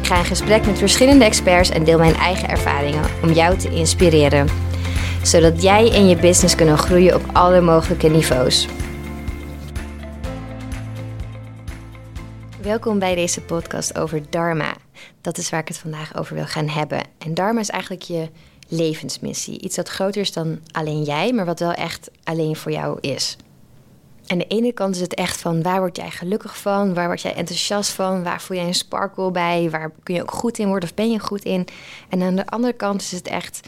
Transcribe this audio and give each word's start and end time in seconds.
Ik 0.00 0.06
ga 0.06 0.18
in 0.18 0.24
gesprek 0.24 0.66
met 0.66 0.78
verschillende 0.78 1.24
experts 1.24 1.70
en 1.70 1.84
deel 1.84 1.98
mijn 1.98 2.14
eigen 2.14 2.48
ervaringen 2.48 3.04
om 3.22 3.32
jou 3.32 3.58
te 3.58 3.70
inspireren. 3.70 4.48
Zodat 5.22 5.62
jij 5.62 5.92
en 5.92 6.08
je 6.08 6.16
business 6.16 6.54
kunnen 6.54 6.78
groeien 6.78 7.14
op 7.14 7.22
alle 7.32 7.60
mogelijke 7.60 8.08
niveaus. 8.08 8.68
Welkom 12.62 12.98
bij 12.98 13.14
deze 13.14 13.40
podcast 13.40 13.98
over 13.98 14.22
Dharma. 14.30 14.74
Dat 15.20 15.38
is 15.38 15.50
waar 15.50 15.60
ik 15.60 15.68
het 15.68 15.78
vandaag 15.78 16.16
over 16.16 16.34
wil 16.34 16.46
gaan 16.46 16.68
hebben. 16.68 17.00
En 17.18 17.34
Dharma 17.34 17.60
is 17.60 17.70
eigenlijk 17.70 18.02
je 18.02 18.28
levensmissie. 18.68 19.60
Iets 19.60 19.76
dat 19.76 19.88
groter 19.88 20.20
is 20.20 20.32
dan 20.32 20.58
alleen 20.70 21.02
jij, 21.02 21.32
maar 21.32 21.46
wat 21.46 21.60
wel 21.60 21.72
echt 21.72 22.10
alleen 22.24 22.56
voor 22.56 22.72
jou 22.72 22.98
is. 23.00 23.36
En 24.26 24.38
de 24.38 24.46
ene 24.46 24.72
kant 24.72 24.94
is 24.94 25.00
het 25.00 25.14
echt 25.14 25.40
van 25.40 25.62
waar 25.62 25.78
word 25.78 25.96
jij 25.96 26.10
gelukkig 26.10 26.58
van, 26.58 26.94
waar 26.94 27.06
word 27.06 27.22
jij 27.22 27.34
enthousiast 27.34 27.90
van, 27.90 28.22
waar 28.22 28.40
voel 28.40 28.56
jij 28.56 28.66
een 28.66 28.74
sparkle 28.74 29.30
bij, 29.30 29.70
waar 29.70 29.92
kun 30.02 30.14
je 30.14 30.22
ook 30.22 30.30
goed 30.30 30.58
in 30.58 30.68
worden 30.68 30.88
of 30.88 30.94
ben 30.94 31.10
je 31.10 31.18
goed 31.18 31.44
in. 31.44 31.66
En 32.08 32.22
aan 32.22 32.36
de 32.36 32.46
andere 32.46 32.72
kant 32.72 33.00
is 33.00 33.10
het 33.10 33.28
echt 33.28 33.60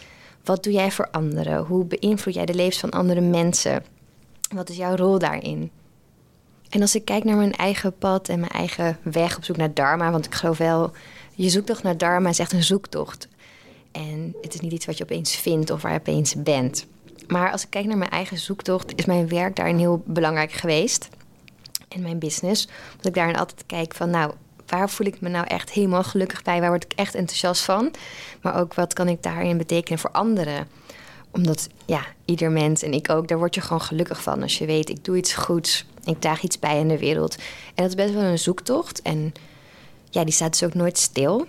wat 0.44 0.62
doe 0.64 0.72
jij 0.72 0.90
voor 0.90 1.08
anderen, 1.10 1.64
hoe 1.64 1.84
beïnvloed 1.84 2.34
jij 2.34 2.46
de 2.46 2.54
levens 2.54 2.78
van 2.78 2.90
andere 2.90 3.20
mensen, 3.20 3.84
wat 4.54 4.68
is 4.68 4.76
jouw 4.76 4.94
rol 4.94 5.18
daarin. 5.18 5.70
En 6.68 6.80
als 6.80 6.94
ik 6.94 7.04
kijk 7.04 7.24
naar 7.24 7.36
mijn 7.36 7.52
eigen 7.52 7.98
pad 7.98 8.28
en 8.28 8.40
mijn 8.40 8.52
eigen 8.52 8.98
weg 9.02 9.36
op 9.36 9.44
zoek 9.44 9.56
naar 9.56 9.74
Dharma, 9.74 10.10
want 10.10 10.26
ik 10.26 10.34
geloof 10.34 10.58
wel, 10.58 10.90
je 11.34 11.48
zoektocht 11.48 11.82
naar 11.82 11.96
Dharma 11.96 12.28
is 12.28 12.38
echt 12.38 12.52
een 12.52 12.62
zoektocht. 12.62 13.28
En 13.92 14.36
het 14.40 14.54
is 14.54 14.60
niet 14.60 14.72
iets 14.72 14.86
wat 14.86 14.98
je 14.98 15.04
opeens 15.04 15.36
vindt 15.36 15.70
of 15.70 15.82
waar 15.82 15.92
je 15.92 15.98
opeens 15.98 16.42
bent. 16.42 16.86
Maar 17.26 17.52
als 17.52 17.62
ik 17.62 17.70
kijk 17.70 17.84
naar 17.84 17.98
mijn 17.98 18.10
eigen 18.10 18.38
zoektocht, 18.38 18.92
is 18.98 19.04
mijn 19.04 19.28
werk 19.28 19.56
daarin 19.56 19.78
heel 19.78 20.02
belangrijk 20.06 20.52
geweest. 20.52 21.08
En 21.88 22.02
mijn 22.02 22.18
business. 22.18 22.68
omdat 22.90 23.06
ik 23.06 23.14
daarin 23.14 23.36
altijd 23.36 23.66
kijk 23.66 23.94
van, 23.94 24.10
nou, 24.10 24.32
waar 24.66 24.90
voel 24.90 25.06
ik 25.06 25.20
me 25.20 25.28
nou 25.28 25.46
echt 25.46 25.70
helemaal 25.70 26.02
gelukkig 26.02 26.42
bij? 26.42 26.60
Waar 26.60 26.68
word 26.68 26.84
ik 26.84 26.92
echt 26.92 27.14
enthousiast 27.14 27.62
van? 27.62 27.94
Maar 28.42 28.60
ook 28.60 28.74
wat 28.74 28.92
kan 28.92 29.08
ik 29.08 29.22
daarin 29.22 29.56
betekenen 29.56 29.98
voor 29.98 30.10
anderen? 30.10 30.68
Omdat, 31.30 31.68
ja, 31.86 32.04
ieder 32.24 32.50
mens 32.50 32.82
en 32.82 32.92
ik 32.92 33.10
ook, 33.10 33.28
daar 33.28 33.38
word 33.38 33.54
je 33.54 33.60
gewoon 33.60 33.82
gelukkig 33.82 34.22
van. 34.22 34.42
Als 34.42 34.58
je 34.58 34.66
weet, 34.66 34.88
ik 34.88 35.04
doe 35.04 35.16
iets 35.16 35.34
goeds, 35.34 35.86
ik 36.04 36.20
draag 36.20 36.42
iets 36.42 36.58
bij 36.58 36.78
in 36.78 36.88
de 36.88 36.98
wereld. 36.98 37.34
En 37.34 37.42
dat 37.74 37.88
is 37.88 37.94
best 37.94 38.14
wel 38.14 38.22
een 38.22 38.38
zoektocht. 38.38 39.02
En 39.02 39.32
ja, 40.10 40.24
die 40.24 40.34
staat 40.34 40.50
dus 40.52 40.64
ook 40.64 40.74
nooit 40.74 40.98
stil. 40.98 41.46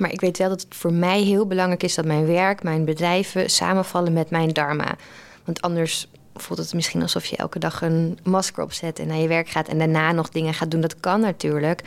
Maar 0.00 0.12
ik 0.12 0.20
weet 0.20 0.38
wel 0.38 0.48
dat 0.48 0.62
het 0.62 0.74
voor 0.74 0.92
mij 0.92 1.20
heel 1.20 1.46
belangrijk 1.46 1.82
is 1.82 1.94
dat 1.94 2.04
mijn 2.04 2.26
werk, 2.26 2.62
mijn 2.62 2.84
bedrijven 2.84 3.50
samenvallen 3.50 4.12
met 4.12 4.30
mijn 4.30 4.48
dharma. 4.48 4.96
Want 5.44 5.60
anders 5.60 6.08
voelt 6.34 6.58
het 6.58 6.74
misschien 6.74 7.02
alsof 7.02 7.24
je 7.24 7.36
elke 7.36 7.58
dag 7.58 7.82
een 7.82 8.18
masker 8.22 8.62
opzet 8.62 8.98
en 8.98 9.06
naar 9.06 9.18
je 9.18 9.28
werk 9.28 9.48
gaat 9.48 9.68
en 9.68 9.78
daarna 9.78 10.12
nog 10.12 10.28
dingen 10.28 10.54
gaat 10.54 10.70
doen. 10.70 10.80
Dat 10.80 11.00
kan 11.00 11.20
natuurlijk. 11.20 11.82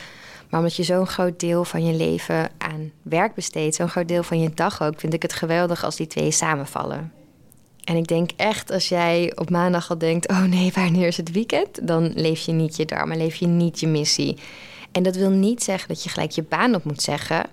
Maar 0.50 0.60
omdat 0.60 0.76
je 0.76 0.84
zo'n 0.84 1.08
groot 1.08 1.40
deel 1.40 1.66
van 1.66 1.86
je 1.86 1.94
leven 1.94 2.50
aan 2.58 2.92
werk 3.02 3.36
besteedt, 3.36 3.76
zo'n 3.76 3.90
groot 3.90 4.08
deel 4.08 4.24
van 4.24 4.40
je 4.40 4.52
dag 4.54 4.82
ook, 4.82 5.00
vind 5.00 5.14
ik 5.14 5.22
het 5.22 5.34
geweldig 5.34 5.84
als 5.84 5.96
die 5.96 6.08
twee 6.08 6.32
samenvallen. 6.32 7.12
En 7.84 7.96
ik 7.96 8.08
denk 8.08 8.32
echt, 8.36 8.72
als 8.72 8.90
jij 8.90 9.32
op 9.36 9.50
maandag 9.50 9.90
al 9.90 9.98
denkt: 9.98 10.28
oh 10.28 10.44
nee, 10.44 10.72
wanneer 10.76 11.08
is 11.08 11.18
het 11.18 11.32
weekend? 11.32 11.88
Dan 11.88 12.12
leef 12.16 12.46
je 12.46 12.52
niet 12.52 12.76
je 12.76 12.86
dharma, 12.86 13.16
leef 13.16 13.36
je 13.36 13.48
niet 13.48 13.80
je 13.80 13.88
missie. 13.88 14.38
En 14.92 15.04
dat 15.04 15.16
wil 15.16 15.30
niet 15.30 15.64
zeggen 15.64 15.88
dat 15.88 16.04
je 16.04 16.10
gelijk 16.10 16.32
je 16.32 16.44
baan 16.44 16.76
op 16.76 16.84
moet 16.84 17.02
zeggen. 17.02 17.46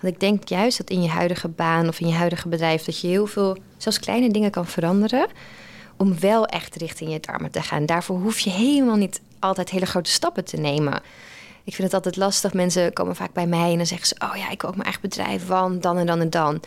Want 0.00 0.14
ik 0.14 0.20
denk 0.20 0.48
juist 0.48 0.78
dat 0.78 0.90
in 0.90 1.02
je 1.02 1.08
huidige 1.08 1.48
baan 1.48 1.88
of 1.88 2.00
in 2.00 2.06
je 2.06 2.14
huidige 2.14 2.48
bedrijf 2.48 2.84
dat 2.84 3.00
je 3.00 3.06
heel 3.06 3.26
veel, 3.26 3.56
zelfs 3.76 3.98
kleine 3.98 4.30
dingen 4.30 4.50
kan 4.50 4.66
veranderen. 4.66 5.26
Om 5.96 6.20
wel 6.20 6.46
echt 6.46 6.76
richting 6.76 7.12
je 7.12 7.20
darmen 7.20 7.50
te 7.50 7.62
gaan. 7.62 7.86
Daarvoor 7.86 8.18
hoef 8.18 8.38
je 8.38 8.50
helemaal 8.50 8.96
niet 8.96 9.20
altijd 9.38 9.70
hele 9.70 9.86
grote 9.86 10.10
stappen 10.10 10.44
te 10.44 10.56
nemen. 10.56 10.94
Ik 11.64 11.74
vind 11.74 11.86
het 11.86 11.94
altijd 11.94 12.16
lastig. 12.16 12.52
Mensen 12.52 12.92
komen 12.92 13.16
vaak 13.16 13.32
bij 13.32 13.46
mij 13.46 13.70
en 13.70 13.76
dan 13.76 13.86
zeggen 13.86 14.06
ze: 14.06 14.14
Oh 14.18 14.36
ja, 14.36 14.50
ik 14.50 14.60
wil 14.60 14.70
ook 14.70 14.76
mijn 14.76 14.88
eigen 14.88 15.08
bedrijf, 15.08 15.46
want 15.46 15.82
dan 15.82 15.98
en 15.98 16.06
dan 16.06 16.20
en 16.20 16.30
dan 16.30 16.60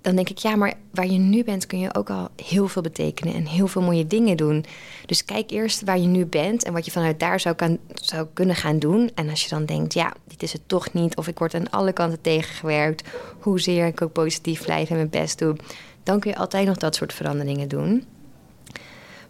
dan 0.00 0.14
denk 0.14 0.28
ik, 0.28 0.38
ja, 0.38 0.56
maar 0.56 0.74
waar 0.90 1.06
je 1.06 1.18
nu 1.18 1.44
bent 1.44 1.66
kun 1.66 1.78
je 1.78 1.94
ook 1.94 2.10
al 2.10 2.28
heel 2.44 2.68
veel 2.68 2.82
betekenen 2.82 3.34
en 3.34 3.46
heel 3.46 3.66
veel 3.66 3.82
mooie 3.82 4.06
dingen 4.06 4.36
doen. 4.36 4.64
Dus 5.06 5.24
kijk 5.24 5.50
eerst 5.50 5.84
waar 5.84 5.98
je 5.98 6.06
nu 6.06 6.26
bent 6.26 6.64
en 6.64 6.72
wat 6.72 6.84
je 6.84 6.90
vanuit 6.90 7.20
daar 7.20 7.40
zou, 7.40 7.54
kan, 7.54 7.78
zou 7.94 8.26
kunnen 8.32 8.56
gaan 8.56 8.78
doen. 8.78 9.10
En 9.14 9.28
als 9.28 9.42
je 9.42 9.48
dan 9.48 9.64
denkt, 9.64 9.94
ja, 9.94 10.14
dit 10.26 10.42
is 10.42 10.52
het 10.52 10.62
toch 10.66 10.92
niet, 10.92 11.16
of 11.16 11.28
ik 11.28 11.38
word 11.38 11.54
aan 11.54 11.70
alle 11.70 11.92
kanten 11.92 12.20
tegengewerkt, 12.20 13.08
hoezeer 13.38 13.86
ik 13.86 14.02
ook 14.02 14.12
positief 14.12 14.62
blijf 14.64 14.90
en 14.90 14.96
mijn 14.96 15.10
best 15.10 15.38
doe, 15.38 15.56
dan 16.02 16.20
kun 16.20 16.30
je 16.30 16.36
altijd 16.36 16.66
nog 16.66 16.76
dat 16.76 16.94
soort 16.94 17.12
veranderingen 17.12 17.68
doen. 17.68 18.04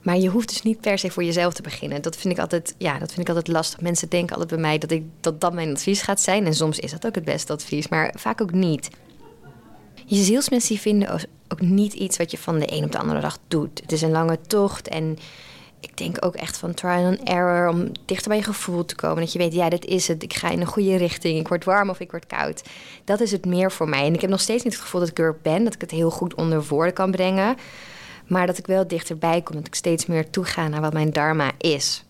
Maar 0.03 0.19
je 0.19 0.29
hoeft 0.29 0.49
dus 0.49 0.63
niet 0.63 0.81
per 0.81 0.99
se 0.99 1.11
voor 1.11 1.25
jezelf 1.25 1.55
te 1.55 1.63
beginnen. 1.63 2.03
Dat 2.03 2.17
vind 2.17 2.35
ik 2.35 2.41
altijd, 2.41 2.75
ja, 2.79 2.99
dat 2.99 3.09
vind 3.09 3.21
ik 3.21 3.29
altijd 3.29 3.49
lastig. 3.49 3.81
Mensen 3.81 4.09
denken 4.09 4.33
altijd 4.33 4.51
bij 4.51 4.61
mij 4.61 4.79
dat, 4.79 4.91
ik, 4.91 5.03
dat 5.21 5.41
dat 5.41 5.53
mijn 5.53 5.71
advies 5.71 6.03
gaat 6.03 6.21
zijn. 6.21 6.47
En 6.47 6.55
soms 6.55 6.79
is 6.79 6.91
dat 6.91 7.07
ook 7.07 7.15
het 7.15 7.25
beste 7.25 7.53
advies, 7.53 7.89
maar 7.89 8.15
vaak 8.17 8.41
ook 8.41 8.53
niet 8.53 8.91
je 10.17 10.23
zielsmissie 10.23 10.81
vinden 10.81 11.29
ook 11.49 11.61
niet 11.61 11.93
iets 11.93 12.17
wat 12.17 12.31
je 12.31 12.39
van 12.39 12.59
de 12.59 12.73
een 12.73 12.85
op 12.85 12.93
de 12.93 12.99
andere 12.99 13.21
dag 13.21 13.39
doet. 13.49 13.81
Het 13.81 13.93
is 13.93 14.03
een 14.03 14.11
lange 14.11 14.39
tocht 14.47 14.89
en 14.89 15.19
ik 15.81 15.97
denk 15.97 16.25
ook 16.25 16.35
echt 16.35 16.57
van 16.57 16.75
trial 16.75 17.05
and 17.05 17.23
error 17.23 17.69
om 17.69 17.93
dichter 18.05 18.29
bij 18.29 18.39
je 18.39 18.45
gevoel 18.45 18.85
te 18.85 18.95
komen. 18.95 19.23
Dat 19.23 19.33
je 19.33 19.39
weet, 19.39 19.53
ja, 19.53 19.69
dit 19.69 19.85
is 19.85 20.09
het. 20.09 20.23
Ik 20.23 20.35
ga 20.35 20.51
in 20.51 20.61
een 20.61 20.67
goede 20.67 20.97
richting. 20.97 21.39
Ik 21.39 21.49
word 21.49 21.65
warm 21.65 21.91
of 21.91 22.01
ik 22.01 22.11
word 22.11 22.27
koud. 22.27 22.63
Dat 23.05 23.21
is 23.21 23.33
het 23.33 23.47
meer 23.47 23.73
voor 23.73 23.89
mij. 23.89 24.07
En 24.07 24.15
ik 24.15 24.21
heb 24.21 24.31
nog 24.31 24.41
steeds 24.41 24.65
niet 24.65 24.73
het 24.73 24.83
gevoel 24.83 25.01
dat 25.01 25.11
ik 25.11 25.19
er 25.19 25.37
ben. 25.43 25.65
Dat 25.65 25.75
ik 25.75 25.81
het 25.81 25.91
heel 25.91 26.11
goed 26.11 26.35
onder 26.35 26.65
woorden 26.67 26.95
kan 26.95 27.11
brengen. 27.11 27.57
Maar 28.27 28.47
dat 28.47 28.59
ik 28.59 28.67
wel 28.67 28.89
dichterbij 28.89 29.43
kom. 29.43 29.57
Dat 29.57 29.67
ik 29.67 29.75
steeds 29.75 30.07
meer 30.07 30.31
toega 30.31 30.69
naar 30.69 30.81
wat 30.81 30.93
mijn 30.93 31.11
dharma 31.11 31.51
is. 31.59 32.05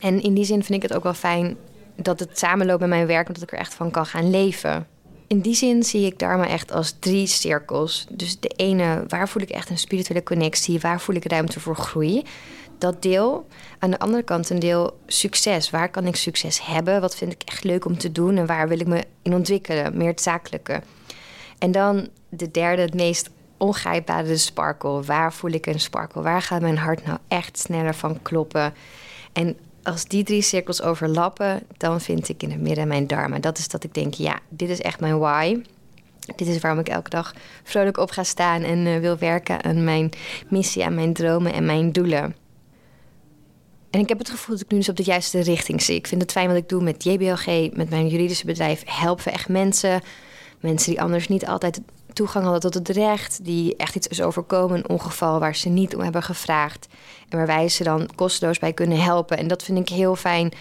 En 0.00 0.22
in 0.22 0.34
die 0.34 0.44
zin 0.44 0.64
vind 0.64 0.82
ik 0.82 0.88
het 0.88 0.96
ook 0.96 1.04
wel 1.04 1.14
fijn 1.14 1.56
dat 1.96 2.20
het 2.20 2.38
samenloopt 2.38 2.80
met 2.80 2.88
mijn 2.88 3.06
werk. 3.06 3.26
Omdat 3.26 3.42
ik 3.42 3.52
er 3.52 3.58
echt 3.58 3.74
van 3.74 3.90
kan 3.90 4.06
gaan 4.06 4.30
leven 4.30 4.86
in 5.30 5.40
die 5.40 5.54
zin 5.54 5.82
zie 5.82 6.06
ik 6.06 6.18
Dharma 6.18 6.46
echt 6.46 6.72
als 6.72 6.94
drie 6.98 7.26
cirkels. 7.26 8.06
Dus 8.10 8.40
de 8.40 8.48
ene, 8.48 9.04
waar 9.08 9.28
voel 9.28 9.42
ik 9.42 9.50
echt 9.50 9.70
een 9.70 9.78
spirituele 9.78 10.22
connectie? 10.22 10.80
Waar 10.80 11.00
voel 11.00 11.14
ik 11.14 11.24
ruimte 11.24 11.60
voor 11.60 11.76
groei? 11.76 12.22
Dat 12.78 13.02
deel. 13.02 13.46
Aan 13.78 13.90
de 13.90 13.98
andere 13.98 14.22
kant 14.22 14.50
een 14.50 14.58
deel 14.58 14.98
succes. 15.06 15.70
Waar 15.70 15.90
kan 15.90 16.06
ik 16.06 16.16
succes 16.16 16.66
hebben? 16.66 17.00
Wat 17.00 17.16
vind 17.16 17.32
ik 17.32 17.42
echt 17.44 17.64
leuk 17.64 17.84
om 17.84 17.98
te 17.98 18.12
doen? 18.12 18.36
En 18.36 18.46
waar 18.46 18.68
wil 18.68 18.80
ik 18.80 18.86
me 18.86 19.04
in 19.22 19.34
ontwikkelen? 19.34 19.96
Meer 19.96 20.08
het 20.08 20.22
zakelijke. 20.22 20.82
En 21.58 21.72
dan 21.72 22.08
de 22.28 22.50
derde, 22.50 22.82
het 22.82 22.94
meest 22.94 23.30
ongrijpbare, 23.56 24.26
de 24.26 24.36
sparkle. 24.36 25.02
Waar 25.02 25.32
voel 25.32 25.50
ik 25.50 25.66
een 25.66 25.80
sparkle? 25.80 26.22
Waar 26.22 26.42
gaat 26.42 26.60
mijn 26.60 26.78
hart 26.78 27.06
nou 27.06 27.18
echt 27.28 27.58
sneller 27.58 27.94
van 27.94 28.22
kloppen? 28.22 28.74
En 29.32 29.56
als 29.82 30.04
die 30.04 30.24
drie 30.24 30.42
cirkels 30.42 30.82
overlappen, 30.82 31.62
dan 31.76 32.00
vind 32.00 32.28
ik 32.28 32.42
in 32.42 32.50
het 32.50 32.60
midden 32.60 32.88
mijn 32.88 33.06
dharma. 33.06 33.38
Dat 33.38 33.58
is 33.58 33.68
dat 33.68 33.84
ik 33.84 33.94
denk, 33.94 34.14
ja, 34.14 34.38
dit 34.48 34.68
is 34.68 34.80
echt 34.80 35.00
mijn 35.00 35.18
why. 35.18 35.62
Dit 36.36 36.48
is 36.48 36.60
waarom 36.60 36.80
ik 36.80 36.88
elke 36.88 37.10
dag 37.10 37.34
vrolijk 37.62 37.96
op 37.96 38.10
ga 38.10 38.24
staan 38.24 38.62
en 38.62 38.86
uh, 38.86 38.98
wil 38.98 39.18
werken 39.18 39.64
aan 39.64 39.84
mijn 39.84 40.10
missie, 40.48 40.84
aan 40.84 40.94
mijn 40.94 41.12
dromen 41.12 41.52
en 41.52 41.64
mijn 41.64 41.92
doelen. 41.92 42.36
En 43.90 44.00
ik 44.00 44.08
heb 44.08 44.18
het 44.18 44.30
gevoel 44.30 44.54
dat 44.54 44.64
ik 44.64 44.70
nu 44.70 44.78
dus 44.78 44.88
op 44.88 44.96
de 44.96 45.02
juiste 45.02 45.40
richting 45.40 45.82
zie. 45.82 45.94
Ik 45.94 46.06
vind 46.06 46.22
het 46.22 46.32
fijn 46.32 46.48
wat 46.48 46.56
ik 46.56 46.68
doe 46.68 46.82
met 46.82 47.04
JBLG, 47.04 47.72
met 47.72 47.90
mijn 47.90 48.08
juridische 48.08 48.46
bedrijf. 48.46 48.82
Helpen 48.86 49.24
we 49.24 49.30
echt 49.30 49.48
mensen. 49.48 50.00
Mensen 50.60 50.90
die 50.90 51.00
anders 51.00 51.28
niet 51.28 51.46
altijd 51.46 51.80
toegang 52.12 52.44
hadden 52.44 52.70
tot 52.70 52.74
het 52.74 52.96
recht, 52.96 53.44
die 53.44 53.76
echt 53.76 53.94
iets 53.94 54.06
is 54.06 54.22
overkomen, 54.22 54.76
een 54.76 54.88
ongeval 54.88 55.38
waar 55.38 55.56
ze 55.56 55.68
niet 55.68 55.94
om 55.94 56.02
hebben 56.02 56.22
gevraagd 56.22 56.88
en 57.28 57.38
waar 57.38 57.46
wij 57.46 57.68
ze 57.68 57.84
dan 57.84 58.08
kosteloos 58.14 58.58
bij 58.58 58.72
kunnen 58.72 59.00
helpen. 59.00 59.38
En 59.38 59.48
dat 59.48 59.62
vind 59.62 59.78
ik 59.78 59.88
heel 59.88 60.16
fijn 60.16 60.52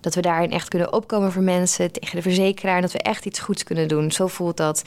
dat 0.00 0.14
we 0.14 0.20
daarin 0.20 0.50
echt 0.50 0.68
kunnen 0.68 0.92
opkomen 0.92 1.32
voor 1.32 1.42
mensen 1.42 1.92
tegen 1.92 2.16
de 2.16 2.22
verzekeraar 2.22 2.80
dat 2.80 2.92
we 2.92 2.98
echt 2.98 3.26
iets 3.26 3.38
goeds 3.38 3.64
kunnen 3.64 3.88
doen. 3.88 4.12
Zo 4.12 4.26
voelt 4.26 4.56
dat. 4.56 4.82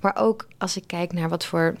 Maar 0.00 0.16
ook 0.18 0.46
als 0.58 0.76
ik 0.76 0.84
kijk 0.86 1.12
naar 1.12 1.28
wat 1.28 1.44
voor 1.44 1.76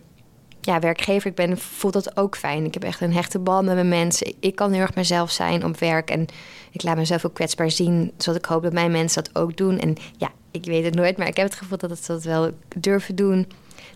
ja, 0.60 0.78
werkgever 0.78 1.30
ik 1.30 1.36
ben, 1.36 1.58
voelt 1.58 1.92
dat 1.92 2.16
ook 2.16 2.36
fijn. 2.36 2.64
Ik 2.64 2.74
heb 2.74 2.82
echt 2.82 3.00
een 3.00 3.12
hechte 3.12 3.38
bal 3.38 3.62
met 3.62 3.74
mijn 3.74 3.88
mensen. 3.88 4.34
Ik 4.40 4.56
kan 4.56 4.72
heel 4.72 4.80
erg 4.80 4.94
mezelf 4.94 5.30
zijn 5.30 5.64
op 5.64 5.78
werk 5.78 6.10
en 6.10 6.26
ik 6.70 6.82
laat 6.82 6.96
mezelf 6.96 7.24
ook 7.24 7.34
kwetsbaar 7.34 7.70
zien, 7.70 8.12
zodat 8.16 8.40
ik 8.40 8.48
hoop 8.48 8.62
dat 8.62 8.72
mijn 8.72 8.90
mensen 8.90 9.24
dat 9.24 9.42
ook 9.42 9.56
doen. 9.56 9.78
En 9.78 9.96
ja, 10.16 10.30
ik 10.50 10.64
weet 10.64 10.84
het 10.84 10.94
nooit, 10.94 11.16
maar 11.16 11.26
ik 11.26 11.36
heb 11.36 11.46
het 11.46 11.58
gevoel 11.58 11.78
dat 11.78 11.98
ze 12.04 12.12
dat 12.12 12.24
wel 12.24 12.50
durven 12.76 13.14
doen. 13.14 13.46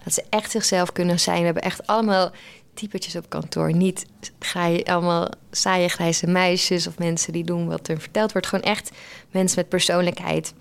Dat 0.04 0.14
ze 0.14 0.24
echt 0.28 0.50
zichzelf 0.50 0.92
kunnen 0.92 1.20
zijn. 1.20 1.38
We 1.38 1.44
hebben 1.44 1.62
echt 1.62 1.86
allemaal 1.86 2.30
typetjes 2.74 3.16
op 3.16 3.28
kantoor. 3.28 3.74
Niet 3.74 4.06
je 4.52 4.84
allemaal 4.84 5.28
saaie 5.50 5.88
grijze 5.88 6.26
meisjes 6.26 6.86
of 6.86 6.98
mensen 6.98 7.32
die 7.32 7.44
doen 7.44 7.68
wat 7.68 7.88
er 7.88 8.00
verteld 8.00 8.32
wordt. 8.32 8.46
Gewoon 8.46 8.64
echt 8.64 8.90
mensen 9.30 9.58
met 9.58 9.68
persoonlijkheid. 9.68 10.54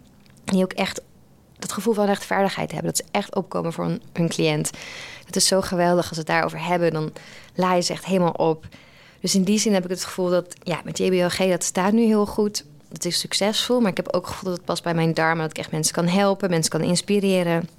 Die 0.43 0.63
ook 0.63 0.73
echt 0.73 1.01
dat 1.59 1.71
gevoel 1.71 1.93
van 1.93 2.05
rechtvaardigheid 2.05 2.71
hebben. 2.71 2.93
Dat 2.93 3.05
ze 3.05 3.11
echt 3.11 3.35
opkomen 3.35 3.73
voor 3.73 3.85
hun, 4.13 4.29
cliënt. 4.29 4.71
Het 5.25 5.35
is 5.35 5.47
zo 5.47 5.61
geweldig 5.61 6.05
als 6.05 6.13
ze 6.13 6.19
het 6.19 6.27
daarover 6.27 6.65
hebben. 6.65 6.91
Dan 6.91 7.13
laai 7.55 7.75
je 7.75 7.81
ze 7.81 7.93
echt 7.93 8.05
helemaal 8.05 8.31
op. 8.31 8.65
Dus 9.19 9.35
in 9.35 9.43
die 9.43 9.59
zin 9.59 9.73
heb 9.73 9.83
ik 9.83 9.89
het 9.89 10.05
gevoel 10.05 10.29
dat 10.29 10.55
ja, 10.63 10.81
met 10.83 10.97
JBLG 10.97 11.49
dat 11.49 11.63
staat 11.63 11.93
nu 11.93 12.05
heel 12.05 12.25
goed. 12.25 12.65
Dat 12.89 13.05
is 13.05 13.19
succesvol. 13.19 13.79
Maar 13.79 13.91
ik 13.91 13.97
heb 13.97 14.13
ook 14.13 14.25
het 14.25 14.33
gevoel 14.33 14.49
dat 14.49 14.57
het 14.57 14.67
past 14.67 14.83
bij 14.83 14.93
mijn 14.93 15.13
darmen. 15.13 15.41
Dat 15.41 15.57
ik 15.57 15.57
echt 15.57 15.71
mensen 15.71 15.93
kan 15.93 16.07
helpen, 16.07 16.49
mensen 16.49 16.71
kan 16.71 16.81
inspireren 16.81 17.69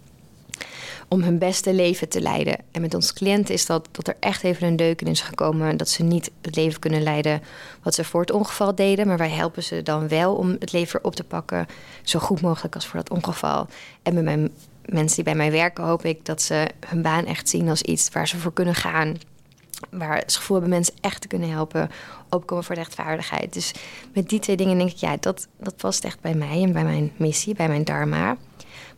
om 1.15 1.23
hun 1.23 1.39
beste 1.39 1.75
leven 1.75 2.09
te 2.09 2.21
leiden. 2.21 2.57
En 2.71 2.81
met 2.81 2.95
onze 2.95 3.15
cliënten 3.15 3.55
is 3.55 3.67
dat 3.67 3.89
dat 3.91 4.09
er 4.09 4.17
echt 4.21 4.43
even 4.43 4.67
een 4.67 4.77
deuk 4.77 5.01
in 5.01 5.07
is 5.07 5.21
gekomen. 5.21 5.77
Dat 5.77 5.89
ze 5.89 6.03
niet 6.03 6.31
het 6.43 6.57
leven 6.57 6.81
kunnen 6.81 7.03
leiden 7.03 7.43
wat 7.83 7.95
ze 7.95 8.05
voor 8.05 8.21
het 8.21 8.31
ongeval 8.31 8.75
deden. 8.75 9.07
Maar 9.07 9.17
wij 9.17 9.31
helpen 9.31 9.63
ze 9.63 9.83
dan 9.83 10.09
wel 10.09 10.35
om 10.35 10.57
het 10.59 10.73
leven 10.73 11.05
op 11.05 11.15
te 11.15 11.25
pakken. 11.25 11.67
Zo 12.03 12.19
goed 12.19 12.41
mogelijk 12.41 12.75
als 12.75 12.87
voor 12.87 12.99
dat 12.99 13.11
ongeval. 13.11 13.67
En 14.03 14.15
met 14.15 14.25
mijn 14.25 14.51
mensen 14.85 15.15
die 15.15 15.25
bij 15.25 15.35
mij 15.35 15.51
werken 15.51 15.85
hoop 15.85 16.05
ik 16.05 16.25
dat 16.25 16.43
ze 16.43 16.69
hun 16.87 17.03
baan 17.03 17.27
echt 17.27 17.49
zien 17.49 17.69
als 17.69 17.83
iets 17.83 18.09
waar 18.13 18.29
ze 18.29 18.39
voor 18.39 18.53
kunnen 18.53 18.75
gaan. 18.75 19.17
Waar 19.91 20.23
ze 20.27 20.37
gevoel 20.37 20.57
hebben 20.57 20.75
mensen 20.75 20.95
echt 21.01 21.21
te 21.21 21.29
kunnen 21.29 21.51
helpen. 21.51 21.91
Opkomen 22.29 22.65
voor 22.65 22.75
rechtvaardigheid. 22.75 23.53
Dus 23.53 23.73
met 24.15 24.29
die 24.29 24.39
twee 24.39 24.57
dingen 24.57 24.79
denk 24.79 24.91
ik, 24.91 24.97
ja, 24.97 25.17
dat, 25.21 25.49
dat 25.59 25.77
past 25.77 26.05
echt 26.05 26.21
bij 26.21 26.35
mij 26.35 26.63
en 26.63 26.73
bij 26.73 26.85
mijn 26.85 27.13
missie, 27.17 27.55
bij 27.55 27.69
mijn 27.69 27.85
dharma. 27.85 28.37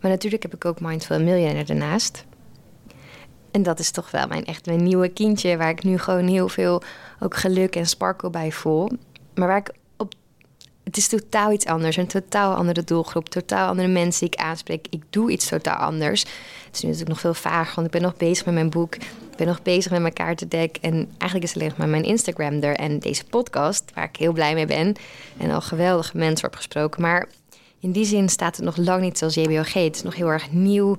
Maar 0.06 0.14
natuurlijk 0.14 0.43
heb 0.43 0.55
ik 0.55 0.64
ook 0.64 0.81
Mindful 0.81 1.20
Millionaire 1.20 1.73
ernaast. 1.73 2.25
En 3.50 3.62
dat 3.62 3.79
is 3.79 3.91
toch 3.91 4.11
wel 4.11 4.26
mijn 4.26 4.44
echt 4.44 4.67
mijn 4.67 4.82
nieuwe 4.82 5.08
kindje, 5.08 5.56
waar 5.56 5.69
ik 5.69 5.85
nu 5.85 5.99
gewoon 5.99 6.26
heel 6.26 6.49
veel 6.49 6.82
ook 7.20 7.37
geluk 7.37 7.76
en 7.76 7.87
sparkle 7.87 8.31
bij 8.31 8.53
voel. 8.53 8.91
Maar 9.35 9.49
waar 9.49 9.56
ik 9.56 9.73
op. 9.97 10.14
Het 10.85 10.97
is 10.97 11.08
totaal 11.08 11.53
iets 11.53 11.67
anders. 11.67 11.97
Een 11.97 12.06
totaal 12.06 12.55
andere 12.55 12.85
doelgroep. 12.85 13.29
Totaal 13.29 13.69
andere 13.69 13.88
mensen 13.88 14.20
die 14.20 14.38
ik 14.38 14.44
aanspreek. 14.44 14.87
Ik 14.91 15.03
doe 15.11 15.31
iets 15.31 15.49
totaal 15.49 15.76
anders. 15.76 16.20
Het 16.20 16.75
is 16.75 16.81
nu 16.82 16.88
natuurlijk 16.88 17.08
nog 17.08 17.20
veel 17.20 17.50
vager, 17.50 17.75
want 17.75 17.87
ik 17.87 17.93
ben 17.93 18.03
nog 18.03 18.17
bezig 18.17 18.44
met 18.44 18.55
mijn 18.55 18.70
boek. 18.70 18.94
Ik 18.94 19.37
ben 19.37 19.47
nog 19.47 19.62
bezig 19.62 19.91
met 19.91 20.00
mijn 20.00 20.12
kaartendek. 20.12 20.76
En 20.81 20.94
eigenlijk 21.19 21.43
is 21.43 21.55
alleen 21.55 21.69
nog 21.69 21.79
maar 21.79 21.88
mijn 21.88 22.05
Instagram 22.05 22.61
er. 22.61 22.76
En 22.76 22.99
deze 22.99 23.25
podcast, 23.25 23.85
waar 23.94 24.05
ik 24.05 24.17
heel 24.17 24.32
blij 24.32 24.55
mee 24.55 24.67
ben. 24.67 24.94
En 25.37 25.50
al 25.50 25.61
geweldige 25.61 26.17
mensen 26.17 26.49
op 26.49 26.55
gesproken. 26.55 27.03
Maar 27.03 27.29
in 27.81 27.93
die 27.93 28.05
zin 28.05 28.28
staat 28.28 28.56
het 28.56 28.64
nog 28.64 28.76
lang 28.76 29.02
niet 29.02 29.19
zoals 29.19 29.34
JBOG. 29.34 29.73
Het 29.73 29.96
is 29.96 30.02
nog 30.02 30.14
heel 30.14 30.28
erg 30.28 30.52
nieuw. 30.52 30.96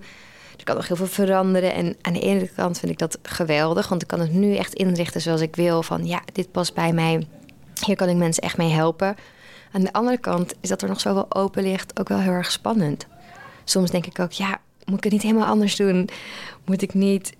Er 0.57 0.63
kan 0.63 0.75
nog 0.75 0.87
heel 0.87 0.95
veel 0.95 1.07
veranderen. 1.07 1.73
En 1.73 1.95
aan 2.01 2.13
de 2.13 2.19
ene 2.19 2.49
kant 2.55 2.79
vind 2.79 2.91
ik 2.91 2.97
dat 2.97 3.17
geweldig, 3.23 3.87
want 3.87 4.01
ik 4.01 4.07
kan 4.07 4.19
het 4.19 4.33
nu 4.33 4.55
echt 4.55 4.73
inrichten 4.73 5.21
zoals 5.21 5.41
ik 5.41 5.55
wil. 5.55 5.83
Van 5.83 6.05
ja, 6.05 6.21
dit 6.33 6.51
past 6.51 6.73
bij 6.73 6.93
mij. 6.93 7.27
Hier 7.85 7.95
kan 7.95 8.09
ik 8.09 8.15
mensen 8.15 8.43
echt 8.43 8.57
mee 8.57 8.69
helpen. 8.69 9.15
Aan 9.71 9.81
de 9.81 9.93
andere 9.93 10.17
kant 10.17 10.53
is 10.61 10.69
dat 10.69 10.81
er 10.81 10.87
nog 10.87 10.99
zoveel 10.99 11.25
open 11.29 11.63
ligt 11.63 11.99
ook 11.99 12.07
wel 12.07 12.19
heel 12.19 12.31
erg 12.31 12.51
spannend. 12.51 13.07
Soms 13.63 13.91
denk 13.91 14.05
ik 14.05 14.19
ook, 14.19 14.31
ja, 14.31 14.59
moet 14.85 14.97
ik 14.97 15.03
het 15.03 15.13
niet 15.13 15.21
helemaal 15.21 15.47
anders 15.47 15.75
doen? 15.75 16.09
Moet 16.65 16.81
ik 16.81 16.93
niet 16.93 17.33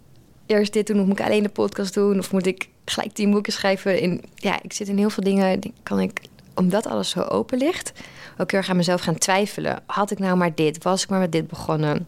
eerst 0.45 0.74
dit 0.74 0.88
doen? 0.88 1.00
Of 1.00 1.06
moet 1.06 1.19
ik 1.19 1.25
alleen 1.25 1.44
de 1.44 1.50
podcast 1.50 1.94
doen? 1.94 2.19
Of 2.19 2.31
moet 2.31 2.45
ik 2.45 2.69
gelijk 2.86 3.13
tien 3.13 3.31
boeken 3.31 3.54
schrijven? 3.54 4.00
In, 4.00 4.24
ja, 4.36 4.60
ik 4.62 4.74
zit 4.74 4.88
in 4.88 4.98
heel 4.98 5.10
veel 5.10 5.24
dingen. 5.24 5.62
Kan 5.83 6.00
ik, 6.00 6.22
omdat 6.57 6.88
alles 6.88 7.09
zo 7.09 7.21
open 7.21 7.57
ligt, 7.57 7.92
ook 8.38 8.51
heel 8.51 8.59
erg 8.59 8.69
aan 8.69 8.75
mezelf 8.75 9.01
gaan 9.01 9.18
twijfelen. 9.18 9.83
Had 9.86 10.12
ik 10.12 10.19
nou 10.19 10.38
maar 10.38 10.56
dit? 10.56 10.83
Was 10.83 11.04
ik 11.04 11.09
maar 11.09 11.19
met 11.19 11.31
dit 11.31 11.48
begonnen? 11.48 12.07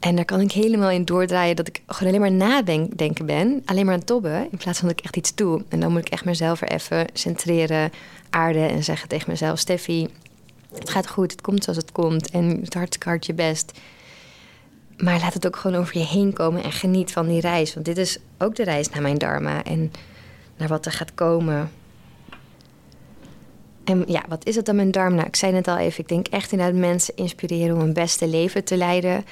En 0.00 0.16
daar 0.16 0.24
kan 0.24 0.40
ik 0.40 0.52
helemaal 0.52 0.90
in 0.90 1.04
doordraaien 1.04 1.56
dat 1.56 1.68
ik 1.68 1.82
gewoon 1.86 2.14
alleen 2.14 2.38
maar 2.38 2.48
nadenken 2.48 3.26
ben. 3.26 3.62
Alleen 3.64 3.84
maar 3.86 3.94
aan 3.94 4.04
tobben, 4.04 4.48
in 4.50 4.58
plaats 4.58 4.78
van 4.78 4.88
dat 4.88 4.98
ik 4.98 5.04
echt 5.04 5.16
iets 5.16 5.34
doe. 5.34 5.64
En 5.68 5.80
dan 5.80 5.92
moet 5.92 6.06
ik 6.06 6.12
echt 6.12 6.24
mezelf 6.24 6.60
er 6.60 6.68
even 6.68 7.06
centreren, 7.12 7.92
aarden 8.30 8.68
en 8.68 8.84
zeggen 8.84 9.08
tegen 9.08 9.30
mezelf... 9.30 9.58
Steffi, 9.58 10.08
het 10.74 10.90
gaat 10.90 11.08
goed, 11.08 11.30
het 11.30 11.40
komt 11.40 11.64
zoals 11.64 11.78
het 11.78 11.92
komt 11.92 12.30
en 12.30 12.60
het 12.60 12.74
hartstikke 12.74 13.08
hard 13.08 13.26
je 13.26 13.34
best. 13.34 13.72
Maar 14.96 15.20
laat 15.20 15.34
het 15.34 15.46
ook 15.46 15.56
gewoon 15.56 15.80
over 15.80 15.98
je 15.98 16.04
heen 16.04 16.32
komen 16.32 16.62
en 16.62 16.72
geniet 16.72 17.12
van 17.12 17.28
die 17.28 17.40
reis. 17.40 17.74
Want 17.74 17.86
dit 17.86 17.98
is 17.98 18.18
ook 18.38 18.54
de 18.54 18.64
reis 18.64 18.88
naar 18.88 19.02
mijn 19.02 19.18
dharma 19.18 19.64
en 19.64 19.92
naar 20.56 20.68
wat 20.68 20.86
er 20.86 20.92
gaat 20.92 21.14
komen. 21.14 21.70
En 23.84 24.04
ja, 24.06 24.22
wat 24.28 24.46
is 24.46 24.56
het 24.56 24.66
dan 24.66 24.76
mijn 24.76 24.90
darm? 24.90 25.14
Nou, 25.14 25.26
ik 25.26 25.36
zei 25.36 25.54
het 25.54 25.68
al 25.68 25.78
even. 25.78 26.00
Ik 26.00 26.08
denk 26.08 26.28
echt 26.28 26.52
inderdaad 26.52 26.76
mensen 26.76 27.16
inspireren 27.16 27.76
om 27.76 27.82
een 27.82 27.92
beste 27.92 28.28
leven 28.28 28.64
te 28.64 28.76
leiden. 28.76 29.24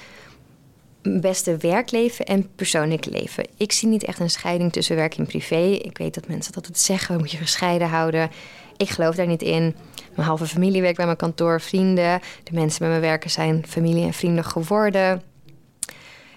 Beste 1.03 1.57
werkleven 1.57 2.25
en 2.25 2.55
persoonlijk 2.55 3.05
leven. 3.05 3.47
Ik 3.57 3.73
zie 3.73 3.89
niet 3.89 4.05
echt 4.05 4.19
een 4.19 4.31
scheiding 4.31 4.73
tussen 4.73 4.97
werk 4.97 5.15
en 5.15 5.27
privé. 5.27 5.63
Ik 5.63 5.99
weet 5.99 6.15
dat 6.15 6.29
mensen 6.29 6.53
dat 6.53 6.63
altijd 6.63 6.85
zeggen, 6.85 7.19
moet 7.19 7.31
je 7.31 7.37
gescheiden 7.37 7.89
houden. 7.89 8.31
Ik 8.77 8.89
geloof 8.89 9.15
daar 9.15 9.27
niet 9.27 9.43
in. 9.43 9.75
Mijn 10.15 10.29
halve 10.29 10.47
familie 10.47 10.81
werkt 10.81 10.97
bij 10.97 11.07
mijn 11.07 11.17
kantoor, 11.17 11.61
vrienden. 11.61 12.21
De 12.43 12.53
mensen 12.53 12.79
bij 12.79 12.95
me 12.95 13.01
werken 13.01 13.31
zijn 13.31 13.67
familie 13.67 14.05
en 14.05 14.13
vrienden 14.13 14.45
geworden. 14.45 15.23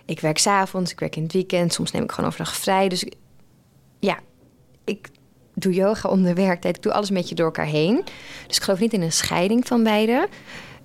Ik 0.05 0.19
werk 0.19 0.37
s'avonds, 0.37 0.91
ik 0.91 0.99
werk 0.99 1.15
in 1.15 1.23
het 1.23 1.33
weekend. 1.33 1.73
Soms 1.73 1.91
neem 1.91 2.03
ik 2.03 2.11
gewoon 2.11 2.29
overdag 2.29 2.55
vrij. 2.55 2.89
Dus 2.89 3.05
ja, 3.99 4.19
ik 4.83 5.09
doe 5.53 5.73
yoga 5.73 6.09
onder 6.09 6.35
werktijd. 6.35 6.75
Ik 6.75 6.83
doe 6.83 6.93
alles 6.93 7.09
een 7.09 7.15
beetje 7.15 7.35
door 7.35 7.45
elkaar 7.45 7.65
heen. 7.65 8.03
Dus 8.47 8.57
ik 8.57 8.63
geloof 8.63 8.79
niet 8.79 8.93
in 8.93 9.01
een 9.01 9.11
scheiding 9.11 9.67
van 9.67 9.83
beide. 9.83 10.27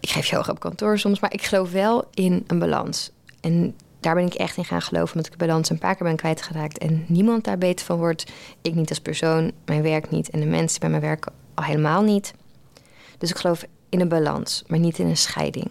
Ik 0.01 0.09
geef 0.09 0.27
yoga 0.27 0.51
op 0.51 0.61
kantoor 0.61 0.99
soms, 0.99 1.21
maar 1.21 1.33
ik 1.33 1.43
geloof 1.43 1.73
wel 1.73 2.05
in 2.15 2.45
een 2.47 2.59
balans. 2.59 3.11
En 3.41 3.75
daar 4.01 4.15
ben 4.15 4.27
ik 4.27 4.35
echt 4.35 4.57
in 4.57 4.65
gaan 4.65 4.83
geloven, 4.83 5.15
omdat 5.15 5.33
ik 5.33 5.39
de 5.39 5.47
balans 5.47 5.71
een 5.71 5.79
paar 5.79 5.97
keer 5.97 6.07
ben 6.07 6.17
kwijtgeraakt. 6.17 6.79
En 6.79 7.05
niemand 7.07 7.45
daar 7.45 7.59
beter 7.59 7.87
van 7.87 7.99
wordt. 7.99 8.25
Ik 8.63 8.75
niet 8.75 8.89
als 8.89 9.01
persoon, 9.01 9.53
mijn 9.65 9.83
werk 9.83 10.11
niet 10.11 10.31
en 10.31 10.41
de 10.41 10.47
mensen 10.47 10.81
bij 10.81 10.91
mijn 10.91 11.03
werk 11.03 11.27
al 11.55 11.65
helemaal 11.65 12.03
niet. 12.03 12.35
Dus 13.19 13.31
ik 13.31 13.37
geloof 13.37 13.65
in 13.89 14.01
een 14.01 14.09
balans, 14.09 14.65
maar 14.67 14.79
niet 14.79 14.99
in 14.99 15.07
een 15.07 15.17
scheiding. 15.17 15.71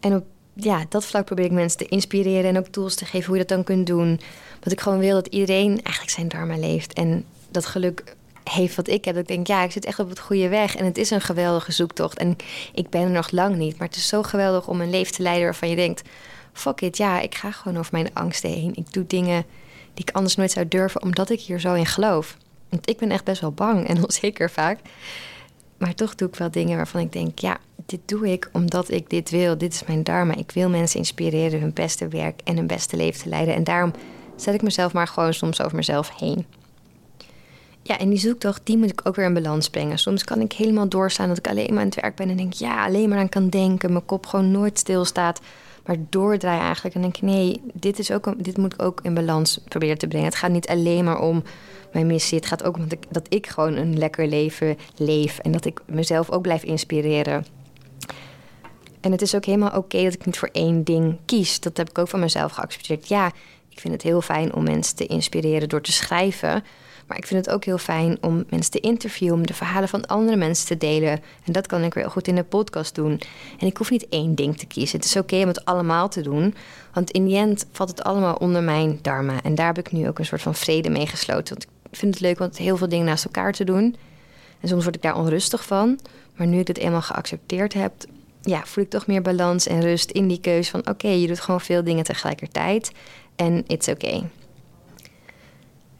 En 0.00 0.14
op 0.14 0.24
ja, 0.54 0.84
dat 0.88 1.04
vlak 1.04 1.24
probeer 1.24 1.44
ik 1.44 1.50
mensen 1.50 1.78
te 1.78 1.86
inspireren 1.86 2.44
en 2.44 2.58
ook 2.58 2.66
tools 2.66 2.94
te 2.94 3.04
geven 3.04 3.26
hoe 3.26 3.36
je 3.36 3.44
dat 3.44 3.56
dan 3.56 3.64
kunt 3.64 3.86
doen. 3.86 4.20
Want 4.60 4.72
ik 4.72 4.80
gewoon 4.80 4.98
wil 4.98 5.14
dat 5.14 5.26
iedereen 5.26 5.70
eigenlijk 5.70 6.10
zijn 6.10 6.28
dharma 6.28 6.56
leeft. 6.56 6.92
En 6.92 7.24
dat 7.54 7.66
geluk 7.66 8.16
heeft 8.50 8.76
wat 8.76 8.88
ik 8.88 9.04
heb. 9.04 9.16
Ik 9.16 9.26
denk, 9.26 9.46
ja, 9.46 9.62
ik 9.62 9.72
zit 9.72 9.84
echt 9.84 9.98
op 9.98 10.08
het 10.08 10.18
goede 10.18 10.48
weg. 10.48 10.76
En 10.76 10.84
het 10.84 10.98
is 10.98 11.10
een 11.10 11.20
geweldige 11.20 11.72
zoektocht. 11.72 12.18
En 12.18 12.36
ik 12.74 12.90
ben 12.90 13.02
er 13.02 13.10
nog 13.10 13.30
lang 13.30 13.56
niet. 13.56 13.78
Maar 13.78 13.86
het 13.88 13.96
is 13.96 14.08
zo 14.08 14.22
geweldig 14.22 14.68
om 14.68 14.80
een 14.80 14.90
leven 14.90 15.12
te 15.12 15.22
leiden 15.22 15.44
waarvan 15.44 15.68
je 15.68 15.76
denkt... 15.76 16.02
fuck 16.52 16.80
it, 16.80 16.96
ja, 16.96 17.20
ik 17.20 17.34
ga 17.34 17.50
gewoon 17.50 17.78
over 17.78 17.92
mijn 17.92 18.14
angsten 18.14 18.50
heen. 18.50 18.72
Ik 18.74 18.92
doe 18.92 19.06
dingen 19.06 19.44
die 19.94 20.04
ik 20.04 20.14
anders 20.16 20.36
nooit 20.36 20.50
zou 20.50 20.68
durven... 20.68 21.02
omdat 21.02 21.30
ik 21.30 21.40
hier 21.40 21.60
zo 21.60 21.74
in 21.74 21.86
geloof. 21.86 22.36
Want 22.68 22.88
ik 22.88 22.98
ben 22.98 23.10
echt 23.10 23.24
best 23.24 23.40
wel 23.40 23.52
bang 23.52 23.88
en 23.88 24.02
onzeker 24.04 24.50
vaak. 24.50 24.78
Maar 25.78 25.94
toch 25.94 26.14
doe 26.14 26.28
ik 26.28 26.36
wel 26.36 26.50
dingen 26.50 26.76
waarvan 26.76 27.00
ik 27.00 27.12
denk... 27.12 27.38
ja, 27.38 27.58
dit 27.86 28.00
doe 28.04 28.32
ik 28.32 28.48
omdat 28.52 28.90
ik 28.90 29.10
dit 29.10 29.30
wil. 29.30 29.58
Dit 29.58 29.72
is 29.72 29.84
mijn 29.84 30.02
dharma. 30.02 30.34
Ik 30.34 30.50
wil 30.50 30.68
mensen 30.68 30.98
inspireren 30.98 31.60
hun 31.60 31.72
beste 31.72 32.08
werk 32.08 32.40
en 32.44 32.56
hun 32.56 32.66
beste 32.66 32.96
leven 32.96 33.22
te 33.22 33.28
leiden. 33.28 33.54
En 33.54 33.64
daarom 33.64 33.92
zet 34.36 34.54
ik 34.54 34.62
mezelf 34.62 34.92
maar 34.92 35.08
gewoon 35.08 35.34
soms 35.34 35.62
over 35.62 35.76
mezelf 35.76 36.18
heen. 36.18 36.46
Ja, 37.86 37.98
en 37.98 38.08
die 38.08 38.18
zoektocht, 38.18 38.60
die 38.64 38.78
moet 38.78 38.90
ik 38.90 39.00
ook 39.04 39.16
weer 39.16 39.24
in 39.24 39.34
balans 39.34 39.70
brengen. 39.70 39.98
Soms 39.98 40.24
kan 40.24 40.40
ik 40.40 40.52
helemaal 40.52 40.88
doorstaan 40.88 41.28
dat 41.28 41.38
ik 41.38 41.48
alleen 41.48 41.70
maar 41.70 41.78
aan 41.78 41.88
het 41.88 42.00
werk 42.00 42.16
ben 42.16 42.30
en 42.30 42.36
denk, 42.36 42.52
ja, 42.52 42.84
alleen 42.84 43.08
maar 43.08 43.18
aan 43.18 43.28
kan 43.28 43.48
denken. 43.48 43.92
Mijn 43.92 44.04
kop 44.04 44.26
gewoon 44.26 44.50
nooit 44.50 44.78
stilstaat, 44.78 45.40
maar 45.86 45.96
doordraai 46.08 46.60
eigenlijk. 46.60 46.94
En 46.94 47.00
denk 47.00 47.20
nee, 47.20 47.60
dit, 47.72 47.98
is 47.98 48.10
ook, 48.10 48.44
dit 48.44 48.56
moet 48.56 48.72
ik 48.72 48.82
ook 48.82 49.00
in 49.02 49.14
balans 49.14 49.60
proberen 49.68 49.98
te 49.98 50.06
brengen. 50.06 50.26
Het 50.26 50.36
gaat 50.36 50.50
niet 50.50 50.68
alleen 50.68 51.04
maar 51.04 51.20
om 51.20 51.42
mijn 51.92 52.06
missie. 52.06 52.38
Het 52.38 52.46
gaat 52.46 52.64
ook 52.64 52.76
om 52.76 52.82
dat 52.82 52.92
ik, 52.92 53.04
dat 53.10 53.26
ik 53.28 53.46
gewoon 53.46 53.76
een 53.76 53.98
lekker 53.98 54.26
leven 54.26 54.76
leef 54.96 55.38
en 55.38 55.52
dat 55.52 55.64
ik 55.64 55.80
mezelf 55.86 56.30
ook 56.30 56.42
blijf 56.42 56.62
inspireren. 56.62 57.46
En 59.00 59.12
het 59.12 59.22
is 59.22 59.34
ook 59.34 59.44
helemaal 59.44 59.76
oké 59.76 60.02
dat 60.02 60.14
ik 60.14 60.26
niet 60.26 60.38
voor 60.38 60.48
één 60.52 60.84
ding 60.84 61.16
kies. 61.24 61.60
Dat 61.60 61.76
heb 61.76 61.90
ik 61.90 61.98
ook 61.98 62.08
van 62.08 62.20
mezelf 62.20 62.52
geaccepteerd. 62.52 63.08
Ja, 63.08 63.32
ik 63.74 63.80
vind 63.80 63.92
het 63.92 64.02
heel 64.02 64.20
fijn 64.20 64.54
om 64.54 64.64
mensen 64.64 64.96
te 64.96 65.06
inspireren 65.06 65.68
door 65.68 65.80
te 65.80 65.92
schrijven. 65.92 66.64
Maar 67.06 67.16
ik 67.16 67.26
vind 67.26 67.46
het 67.46 67.54
ook 67.54 67.64
heel 67.64 67.78
fijn 67.78 68.18
om 68.20 68.44
mensen 68.48 68.70
te 68.70 68.80
interviewen, 68.80 69.42
de 69.42 69.54
verhalen 69.54 69.88
van 69.88 70.06
andere 70.06 70.36
mensen 70.36 70.66
te 70.66 70.76
delen. 70.76 71.20
En 71.44 71.52
dat 71.52 71.66
kan 71.66 71.82
ik 71.82 71.94
weer 71.94 72.10
goed 72.10 72.28
in 72.28 72.34
de 72.34 72.44
podcast 72.44 72.94
doen. 72.94 73.20
En 73.58 73.66
ik 73.66 73.76
hoef 73.76 73.90
niet 73.90 74.08
één 74.08 74.34
ding 74.34 74.58
te 74.58 74.66
kiezen. 74.66 74.96
Het 74.96 75.06
is 75.06 75.16
oké 75.16 75.36
om 75.36 75.48
het 75.48 75.64
allemaal 75.64 76.08
te 76.08 76.20
doen. 76.20 76.54
Want 76.92 77.10
in 77.10 77.24
die 77.24 77.36
end 77.36 77.66
valt 77.72 77.88
het 77.88 78.04
allemaal 78.04 78.34
onder 78.34 78.62
mijn 78.62 78.98
dharma. 79.02 79.42
En 79.42 79.54
daar 79.54 79.66
heb 79.66 79.78
ik 79.78 79.92
nu 79.92 80.08
ook 80.08 80.18
een 80.18 80.26
soort 80.26 80.42
van 80.42 80.54
vrede 80.54 80.90
mee 80.90 81.06
gesloten. 81.06 81.54
Want 81.54 81.66
ik 81.90 81.98
vind 81.98 82.14
het 82.14 82.22
leuk 82.22 82.40
om 82.40 82.48
heel 82.54 82.76
veel 82.76 82.88
dingen 82.88 83.06
naast 83.06 83.24
elkaar 83.24 83.52
te 83.52 83.64
doen. 83.64 83.96
En 84.60 84.68
soms 84.68 84.82
word 84.82 84.96
ik 84.96 85.02
daar 85.02 85.16
onrustig 85.16 85.64
van. 85.64 85.98
Maar 86.36 86.46
nu 86.46 86.58
ik 86.58 86.68
het 86.68 86.78
eenmaal 86.78 87.02
geaccepteerd 87.02 87.72
heb, 87.72 87.92
ja, 88.44 88.62
voel 88.64 88.84
ik 88.84 88.90
toch 88.90 89.06
meer 89.06 89.22
balans 89.22 89.66
en 89.66 89.80
rust 89.80 90.10
in 90.10 90.28
die 90.28 90.40
keuze 90.40 90.70
van 90.70 90.88
oké, 90.88 91.08
je 91.08 91.26
doet 91.26 91.40
gewoon 91.40 91.60
veel 91.60 91.84
dingen 91.84 92.04
tegelijkertijd 92.04 92.92
en 93.36 93.64
it's 93.66 93.88
okay. 93.88 94.24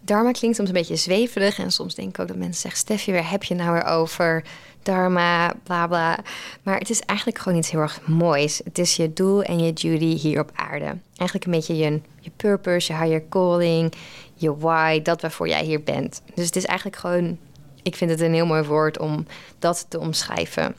Dharma 0.01 0.31
klinkt 0.31 0.57
soms 0.57 0.69
een 0.69 0.75
beetje 0.75 0.97
zweverig 0.97 1.59
en 1.59 1.71
soms 1.71 1.95
denk 1.95 2.09
ik 2.09 2.19
ook 2.19 2.29
dat 2.29 2.37
mensen 2.37 2.61
zeggen: 2.61 2.81
Steffi, 2.81 3.13
waar 3.13 3.31
heb 3.31 3.45
je 3.45 3.55
nou 3.55 3.73
weer 3.73 3.85
over? 3.85 4.45
Dharma, 4.83 5.55
bla 5.63 5.87
bla. 5.87 6.19
Maar 6.63 6.79
het 6.79 6.91
is 6.91 7.01
eigenlijk 7.01 7.39
gewoon 7.39 7.59
iets 7.59 7.71
heel 7.71 7.81
erg 7.81 8.07
moois. 8.07 8.61
Het 8.65 8.79
is 8.79 8.97
je 8.97 9.13
doel 9.13 9.43
en 9.43 9.59
je 9.59 9.73
duty 9.73 10.17
hier 10.17 10.41
op 10.41 10.51
aarde. 10.55 10.97
Eigenlijk 11.17 11.45
een 11.45 11.51
beetje 11.51 11.77
je, 11.77 12.01
je 12.21 12.31
purpose, 12.37 12.93
je 12.93 12.99
higher 12.99 13.29
calling, 13.29 13.93
je 14.35 14.57
why, 14.57 15.03
dat 15.03 15.21
waarvoor 15.21 15.49
jij 15.49 15.65
hier 15.65 15.83
bent. 15.83 16.23
Dus 16.35 16.47
het 16.47 16.57
is 16.57 16.65
eigenlijk 16.65 16.99
gewoon, 16.99 17.39
ik 17.83 17.97
vind 17.97 18.11
het 18.11 18.21
een 18.21 18.35
heel 18.35 18.47
mooi 18.47 18.63
woord 18.63 18.99
om 18.99 19.27
dat 19.59 19.87
te 19.89 19.99
omschrijven. 19.99 20.75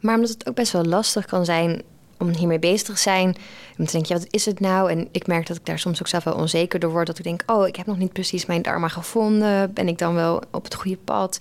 Maar 0.00 0.14
omdat 0.14 0.30
het 0.30 0.48
ook 0.48 0.54
best 0.54 0.72
wel 0.72 0.84
lastig 0.84 1.24
kan 1.24 1.44
zijn 1.44 1.82
om 2.20 2.28
hiermee 2.28 2.58
bezig 2.58 2.86
te 2.86 2.96
zijn. 2.96 3.36
Om 3.78 3.84
te 3.86 3.92
denken, 3.92 4.14
ja, 4.14 4.20
wat 4.20 4.32
is 4.32 4.44
het 4.44 4.60
nou? 4.60 4.90
En 4.90 5.08
ik 5.12 5.26
merk 5.26 5.46
dat 5.46 5.56
ik 5.56 5.66
daar 5.66 5.78
soms 5.78 6.00
ook 6.00 6.08
zelf 6.08 6.24
wel 6.24 6.34
onzeker 6.34 6.80
door 6.80 6.90
word. 6.90 7.06
Dat 7.06 7.18
ik 7.18 7.24
denk, 7.24 7.42
oh, 7.46 7.66
ik 7.66 7.76
heb 7.76 7.86
nog 7.86 7.98
niet 7.98 8.12
precies 8.12 8.46
mijn 8.46 8.62
dharma 8.62 8.88
gevonden. 8.88 9.72
Ben 9.72 9.88
ik 9.88 9.98
dan 9.98 10.14
wel 10.14 10.42
op 10.50 10.64
het 10.64 10.74
goede 10.74 10.96
pad? 10.96 11.40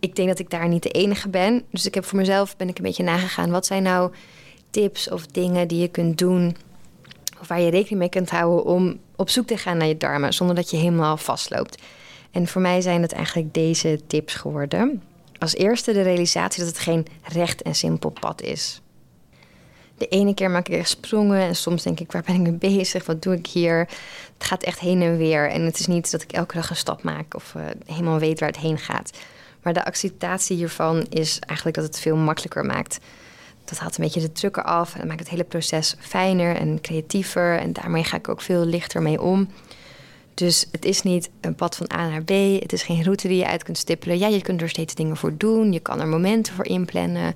Ik 0.00 0.16
denk 0.16 0.28
dat 0.28 0.38
ik 0.38 0.50
daar 0.50 0.68
niet 0.68 0.82
de 0.82 0.90
enige 0.90 1.28
ben. 1.28 1.62
Dus 1.70 1.86
ik 1.86 1.94
heb 1.94 2.04
voor 2.04 2.18
mezelf 2.18 2.56
ben 2.56 2.68
ik 2.68 2.76
een 2.78 2.84
beetje 2.84 3.02
nagegaan. 3.02 3.50
Wat 3.50 3.66
zijn 3.66 3.82
nou 3.82 4.12
tips 4.70 5.10
of 5.10 5.26
dingen 5.26 5.68
die 5.68 5.80
je 5.80 5.88
kunt 5.88 6.18
doen... 6.18 6.56
of 7.40 7.48
waar 7.48 7.60
je 7.60 7.70
rekening 7.70 7.98
mee 7.98 8.08
kunt 8.08 8.30
houden 8.30 8.64
om 8.64 8.98
op 9.16 9.28
zoek 9.28 9.46
te 9.46 9.56
gaan 9.56 9.76
naar 9.76 9.88
je 9.88 9.96
dharma... 9.96 10.30
zonder 10.30 10.56
dat 10.56 10.70
je 10.70 10.76
helemaal 10.76 11.16
vastloopt. 11.16 11.82
En 12.30 12.46
voor 12.46 12.60
mij 12.60 12.80
zijn 12.80 13.02
het 13.02 13.12
eigenlijk 13.12 13.54
deze 13.54 14.00
tips 14.06 14.34
geworden. 14.34 15.02
Als 15.38 15.54
eerste 15.54 15.92
de 15.92 16.02
realisatie 16.02 16.64
dat 16.64 16.72
het 16.72 16.82
geen 16.82 17.06
recht 17.22 17.62
en 17.62 17.74
simpel 17.74 18.10
pad 18.10 18.42
is 18.42 18.80
de 19.96 20.08
ene 20.08 20.34
keer 20.34 20.50
maak 20.50 20.68
ik 20.68 20.78
echt 20.78 20.88
sprongen 20.88 21.40
en 21.40 21.56
soms 21.56 21.82
denk 21.82 22.00
ik, 22.00 22.12
waar 22.12 22.22
ben 22.22 22.34
ik 22.34 22.40
mee 22.40 22.74
bezig? 22.76 23.06
Wat 23.06 23.22
doe 23.22 23.34
ik 23.34 23.46
hier? 23.46 23.78
Het 24.38 24.46
gaat 24.46 24.62
echt 24.62 24.78
heen 24.78 25.02
en 25.02 25.16
weer. 25.16 25.50
En 25.50 25.62
het 25.62 25.78
is 25.78 25.86
niet 25.86 26.10
dat 26.10 26.22
ik 26.22 26.32
elke 26.32 26.54
dag 26.54 26.70
een 26.70 26.76
stap 26.76 27.02
maak 27.02 27.34
of 27.34 27.54
uh, 27.56 27.62
helemaal 27.86 28.18
weet 28.18 28.40
waar 28.40 28.48
het 28.48 28.58
heen 28.58 28.78
gaat. 28.78 29.10
Maar 29.62 29.72
de 29.72 29.84
acceptatie 29.84 30.56
hiervan 30.56 31.06
is 31.08 31.38
eigenlijk 31.38 31.76
dat 31.76 31.86
het 31.86 31.98
veel 31.98 32.16
makkelijker 32.16 32.64
maakt. 32.64 32.98
Dat 33.64 33.78
haalt 33.78 33.98
een 33.98 34.04
beetje 34.04 34.20
de 34.20 34.32
druk 34.32 34.56
eraf 34.56 34.94
en 34.94 35.06
maakt 35.06 35.20
het 35.20 35.28
hele 35.28 35.44
proces 35.44 35.96
fijner 35.98 36.56
en 36.56 36.80
creatiever. 36.80 37.58
En 37.58 37.72
daarmee 37.72 38.04
ga 38.04 38.16
ik 38.16 38.28
ook 38.28 38.40
veel 38.40 38.64
lichter 38.64 39.02
mee 39.02 39.20
om. 39.20 39.48
Dus 40.36 40.66
het 40.70 40.84
is 40.84 41.02
niet 41.02 41.30
een 41.40 41.54
pad 41.54 41.76
van 41.76 41.90
A 41.94 42.08
naar 42.08 42.22
B. 42.22 42.30
Het 42.60 42.72
is 42.72 42.82
geen 42.82 43.02
route 43.02 43.28
die 43.28 43.36
je 43.36 43.46
uit 43.46 43.62
kunt 43.62 43.78
stippelen. 43.78 44.18
Ja, 44.18 44.26
je 44.26 44.42
kunt 44.42 44.62
er 44.62 44.68
steeds 44.68 44.94
dingen 44.94 45.16
voor 45.16 45.36
doen. 45.36 45.72
Je 45.72 45.80
kan 45.80 46.00
er 46.00 46.06
momenten 46.06 46.54
voor 46.54 46.66
inplannen. 46.66 47.34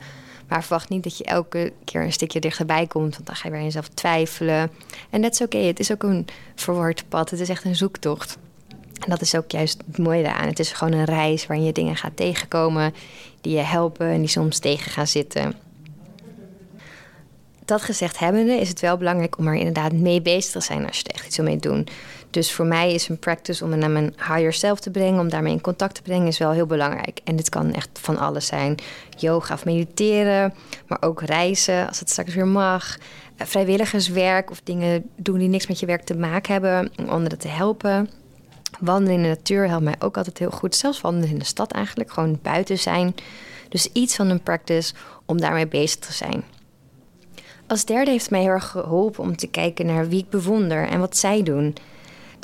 Maar 0.49 0.63
verwacht 0.63 0.89
niet 0.89 1.03
dat 1.03 1.19
je 1.19 1.25
elke 1.25 1.73
keer 1.85 2.03
een 2.03 2.13
stukje 2.13 2.41
dichterbij 2.41 2.87
komt, 2.87 3.15
want 3.15 3.27
dan 3.27 3.37
ga 3.37 3.49
je 3.49 3.55
aan 3.55 3.63
jezelf 3.63 3.89
twijfelen. 3.89 4.71
En 5.11 5.23
dat 5.23 5.33
is 5.33 5.41
oké. 5.41 5.59
Het 5.59 5.81
is 5.81 5.93
ook 5.93 6.03
een 6.03 6.27
verward 6.55 7.05
pad. 7.09 7.31
Het 7.31 7.41
is 7.41 7.49
echt 7.49 7.65
een 7.65 7.77
zoektocht. 7.77 8.39
En 9.05 9.11
dat 9.11 9.21
is 9.21 9.35
ook 9.35 9.51
juist 9.51 9.83
het 9.87 9.99
mooie 9.99 10.23
daaraan. 10.23 10.49
Het 10.49 10.59
is 10.59 10.73
gewoon 10.73 10.93
een 10.93 11.05
reis 11.05 11.47
waarin 11.47 11.67
je 11.67 11.73
dingen 11.73 11.97
gaat 11.97 12.17
tegenkomen 12.17 12.95
die 13.41 13.57
je 13.57 13.63
helpen 13.63 14.07
en 14.07 14.19
die 14.19 14.29
soms 14.29 14.59
tegen 14.59 14.91
gaan 14.91 15.07
zitten. 15.07 15.55
Dat 17.65 17.83
gezegd 17.83 18.19
hebbende 18.19 18.53
is 18.53 18.69
het 18.69 18.81
wel 18.81 18.97
belangrijk 18.97 19.39
om 19.39 19.47
er 19.47 19.55
inderdaad 19.55 19.93
mee 19.93 20.23
bezig 20.23 20.53
te 20.53 20.61
zijn 20.61 20.87
als 20.87 20.97
je 20.97 21.05
er 21.05 21.15
echt 21.15 21.27
iets 21.27 21.37
wil 21.37 21.47
mee 21.47 21.57
doen. 21.57 21.87
Dus 22.31 22.53
voor 22.53 22.67
mij 22.67 22.95
is 22.95 23.09
een 23.09 23.19
practice 23.19 23.65
om 23.65 23.71
me 23.71 23.77
naar 23.77 23.91
mijn 23.91 24.15
higher 24.17 24.53
self 24.53 24.81
te 24.81 24.91
brengen, 24.91 25.21
om 25.21 25.29
daarmee 25.29 25.53
in 25.53 25.61
contact 25.61 25.95
te 25.95 26.03
brengen, 26.03 26.27
is 26.27 26.39
wel 26.39 26.51
heel 26.51 26.67
belangrijk. 26.67 27.21
En 27.25 27.37
dit 27.37 27.49
kan 27.49 27.73
echt 27.73 27.89
van 27.93 28.19
alles 28.19 28.47
zijn: 28.47 28.75
yoga 29.17 29.55
of 29.55 29.65
mediteren, 29.65 30.55
maar 30.87 30.99
ook 31.01 31.23
reizen 31.23 31.89
als 31.89 32.01
het 32.01 32.11
straks 32.11 32.35
weer 32.35 32.47
mag. 32.47 32.99
Eh, 33.37 33.47
vrijwilligerswerk 33.47 34.51
of 34.51 34.61
dingen 34.65 35.11
doen 35.17 35.39
die 35.39 35.49
niks 35.49 35.67
met 35.67 35.81
je 35.81 35.87
werk 35.87 36.05
te 36.05 36.17
maken 36.17 36.53
hebben, 36.53 36.93
om 36.99 37.09
anderen 37.09 37.39
te 37.39 37.49
helpen. 37.49 38.11
Wandelen 38.81 39.17
in 39.17 39.23
de 39.23 39.29
natuur 39.29 39.69
helpt 39.69 39.85
mij 39.85 39.97
ook 39.99 40.17
altijd 40.17 40.39
heel 40.39 40.51
goed. 40.51 40.75
Zelfs 40.75 41.01
wandelen 41.01 41.29
in 41.29 41.39
de 41.39 41.45
stad 41.45 41.73
eigenlijk, 41.73 42.13
gewoon 42.13 42.39
buiten 42.43 42.79
zijn. 42.79 43.15
Dus 43.69 43.89
iets 43.93 44.17
van 44.17 44.29
een 44.29 44.43
practice 44.43 44.95
om 45.27 45.41
daarmee 45.41 45.67
bezig 45.67 45.99
te 45.99 46.13
zijn. 46.13 46.45
Als 47.67 47.85
derde 47.85 48.11
heeft 48.11 48.31
mij 48.31 48.41
heel 48.41 48.51
erg 48.51 48.69
geholpen 48.69 49.23
om 49.23 49.37
te 49.37 49.47
kijken 49.47 49.87
naar 49.87 50.09
wie 50.09 50.23
ik 50.23 50.31
bewonder 50.31 50.89
en 50.89 51.01
wat 51.01 51.17
zij 51.17 51.43
doen. 51.43 51.75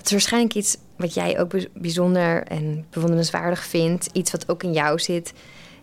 Is 0.07 0.13
waarschijnlijk 0.13 0.55
iets 0.55 0.77
wat 0.97 1.15
jij 1.15 1.41
ook 1.41 1.53
bijzonder 1.75 2.43
en 2.43 2.87
bewonderenswaardig 2.91 3.65
vindt. 3.65 4.09
Iets 4.13 4.31
wat 4.31 4.49
ook 4.49 4.63
in 4.63 4.73
jou 4.73 4.99
zit. 4.99 5.33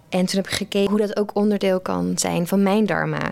En 0.10 0.25
toen 0.25 0.36
heb 0.36 0.48
ik 0.48 0.53
gekeken 0.53 0.89
hoe 0.89 1.00
dat 1.00 1.18
ook 1.18 1.36
onderdeel 1.36 1.80
kan 1.80 2.18
zijn 2.18 2.48
van 2.48 2.63
mijn 2.63 2.86
dharma. 2.86 3.32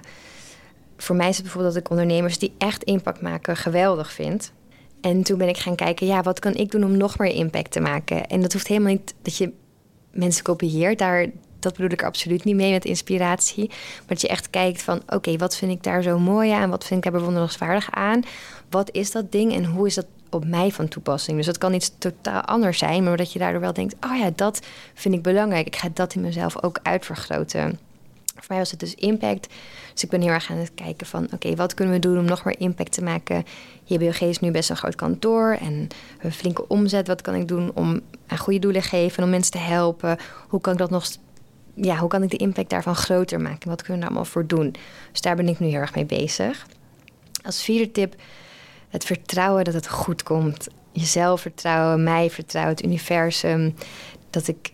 Voor 0.97 1.15
mij 1.15 1.29
is 1.29 1.35
het 1.35 1.43
bijvoorbeeld 1.43 1.73
dat 1.73 1.83
ik 1.83 1.89
ondernemers 1.89 2.37
die 2.37 2.53
echt 2.57 2.83
impact 2.83 3.21
maken 3.21 3.57
geweldig 3.57 4.11
vind. 4.11 4.51
En 5.01 5.23
toen 5.23 5.37
ben 5.37 5.47
ik 5.47 5.57
gaan 5.57 5.75
kijken, 5.75 6.07
ja, 6.07 6.21
wat 6.21 6.39
kan 6.39 6.53
ik 6.53 6.71
doen 6.71 6.83
om 6.83 6.97
nog 6.97 7.17
meer 7.17 7.33
impact 7.33 7.71
te 7.71 7.79
maken? 7.79 8.27
En 8.27 8.41
dat 8.41 8.53
hoeft 8.53 8.67
helemaal 8.67 8.91
niet 8.91 9.13
dat 9.21 9.37
je 9.37 9.53
mensen 10.11 10.43
kopieert. 10.43 10.99
Daar, 10.99 11.25
dat 11.59 11.73
bedoel 11.73 11.91
ik 11.91 12.01
er 12.01 12.07
absoluut 12.07 12.43
niet 12.43 12.55
mee 12.55 12.71
met 12.71 12.85
inspiratie. 12.85 13.67
Maar 13.67 14.07
dat 14.07 14.21
je 14.21 14.27
echt 14.27 14.49
kijkt 14.49 14.81
van, 14.81 15.01
oké, 15.07 15.37
wat 15.37 15.57
vind 15.57 15.71
ik 15.71 15.83
daar 15.83 16.03
zo 16.03 16.19
mooi 16.19 16.51
aan? 16.51 16.69
Wat 16.69 16.85
vind 16.85 17.05
ik 17.05 17.11
daar 17.11 17.19
bewonderenswaardig 17.19 17.91
aan? 17.91 18.23
Wat 18.69 18.91
is 18.91 19.11
dat 19.11 19.31
ding 19.31 19.53
en 19.53 19.65
hoe 19.65 19.87
is 19.87 19.95
dat 19.95 20.05
op 20.31 20.45
mij 20.45 20.71
van 20.71 20.87
toepassing. 20.87 21.37
Dus 21.37 21.45
dat 21.45 21.57
kan 21.57 21.73
iets 21.73 21.91
totaal 21.97 22.41
anders 22.41 22.77
zijn, 22.77 23.03
maar 23.03 23.17
dat 23.17 23.33
je 23.33 23.39
daardoor 23.39 23.61
wel 23.61 23.73
denkt: 23.73 23.95
oh 24.05 24.17
ja, 24.17 24.31
dat 24.35 24.65
vind 24.93 25.15
ik 25.15 25.21
belangrijk. 25.21 25.67
Ik 25.67 25.75
ga 25.75 25.89
dat 25.93 26.13
in 26.13 26.21
mezelf 26.21 26.63
ook 26.63 26.79
uitvergroten. 26.83 27.79
Voor 28.35 28.45
mij 28.47 28.57
was 28.57 28.71
het 28.71 28.79
dus 28.79 28.95
impact. 28.95 29.47
Dus 29.93 30.03
ik 30.03 30.09
ben 30.09 30.21
heel 30.21 30.31
erg 30.31 30.51
aan 30.51 30.57
het 30.57 30.73
kijken 30.73 31.07
van... 31.07 31.27
oké, 31.33 31.55
wat 31.55 31.73
kunnen 31.73 31.93
we 31.93 31.99
doen 31.99 32.17
om 32.17 32.25
nog 32.25 32.45
meer 32.45 32.59
impact 32.59 32.91
te 32.91 33.03
maken? 33.03 33.43
JBOG 33.83 34.19
is 34.19 34.39
nu 34.39 34.51
best 34.51 34.69
een 34.69 34.75
groot 34.75 34.95
kantoor 34.95 35.57
en 35.59 35.87
een 36.19 36.31
flinke 36.31 36.67
omzet. 36.67 37.07
Wat 37.07 37.21
kan 37.21 37.35
ik 37.35 37.47
doen 37.47 37.71
om 37.73 38.01
aan 38.27 38.37
goede 38.37 38.59
doelen 38.59 38.81
te 38.81 38.87
geven... 38.87 39.23
om 39.23 39.29
mensen 39.29 39.51
te 39.51 39.57
helpen? 39.57 40.17
Hoe 40.47 40.61
kan 40.61 40.73
ik 40.73 40.79
dat 40.79 40.89
nog... 40.89 41.05
Ja, 41.73 41.97
hoe 41.97 42.09
kan 42.09 42.23
ik 42.23 42.29
de 42.29 42.37
impact 42.37 42.69
daarvan 42.69 42.95
groter 42.95 43.41
maken? 43.41 43.69
Wat 43.69 43.81
kunnen 43.81 43.95
we 43.95 43.99
daar 43.99 44.09
allemaal 44.09 44.31
voor 44.31 44.47
doen? 44.47 44.75
Dus 45.11 45.21
daar 45.21 45.35
ben 45.35 45.47
ik 45.47 45.59
nu 45.59 45.67
heel 45.67 45.79
erg 45.79 45.95
mee 45.95 46.05
bezig. 46.05 46.65
Als 47.43 47.63
vierde 47.63 47.91
tip 47.91 48.15
het 48.91 49.05
vertrouwen 49.05 49.63
dat 49.63 49.73
het 49.73 49.87
goed 49.87 50.23
komt. 50.23 50.67
Jezelf 50.91 51.41
vertrouwen, 51.41 52.03
mij 52.03 52.29
vertrouwen, 52.29 52.75
het 52.75 52.85
universum. 52.85 53.75
Dat 54.29 54.47
ik, 54.47 54.73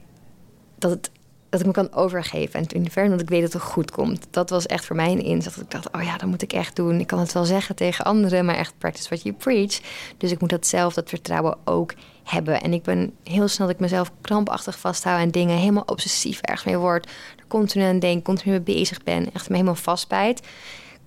dat, 0.78 1.10
ik 1.50 1.66
me 1.66 1.72
kan 1.72 1.94
overgeven 1.94 2.56
aan 2.56 2.62
het 2.62 2.76
universum, 2.76 3.12
dat 3.12 3.22
ik 3.22 3.30
weet 3.30 3.42
dat 3.42 3.54
het 3.54 3.62
goed 3.62 3.92
komt. 3.92 4.28
Dat 4.30 4.50
was 4.50 4.66
echt 4.66 4.86
voor 4.86 4.96
mij 4.96 5.12
een 5.12 5.24
inzicht. 5.24 5.56
Dat 5.56 5.64
ik 5.64 5.72
dacht, 5.72 5.92
oh 5.92 6.04
ja, 6.04 6.18
dat 6.18 6.30
moet 6.30 6.42
ik 6.42 6.54
echt 6.54 6.76
doen. 6.76 7.00
Ik 7.00 7.08
kan 7.08 7.20
het 7.20 7.34
wel 7.34 7.46
zeggen 7.46 7.76
tegen 7.76 8.06
anderen, 8.06 8.46
maar 8.46 8.56
echt 8.56 8.78
practice 8.78 9.10
what 9.10 9.22
you 9.22 9.36
preach. 9.36 9.80
Dus 10.18 10.32
ik 10.32 10.40
moet 10.40 10.50
dat 10.50 10.68
zelf, 10.68 10.94
dat 10.94 11.10
vertrouwen 11.10 11.58
ook 11.66 11.94
hebben. 12.24 12.62
En 12.62 12.74
ik 12.74 12.84
ben 12.84 13.14
heel 13.24 13.48
snel 13.48 13.68
dat 13.68 13.76
ik 13.76 13.82
mezelf 13.82 14.12
krampachtig 14.22 14.80
vasthoud 14.80 15.20
aan 15.20 15.30
dingen, 15.30 15.58
helemaal 15.58 15.84
obsessief 15.86 16.42
ergens 16.42 16.66
mee 16.66 16.78
word. 16.78 17.06
Er 17.38 17.48
continu 17.48 17.84
aan 17.84 18.00
denk, 18.00 18.24
continu 18.24 18.52
mee 18.52 18.76
bezig 18.76 19.04
ben, 19.04 19.34
echt 19.34 19.50
me 19.50 19.56
helemaal 19.56 19.76
vastbijt 19.76 20.42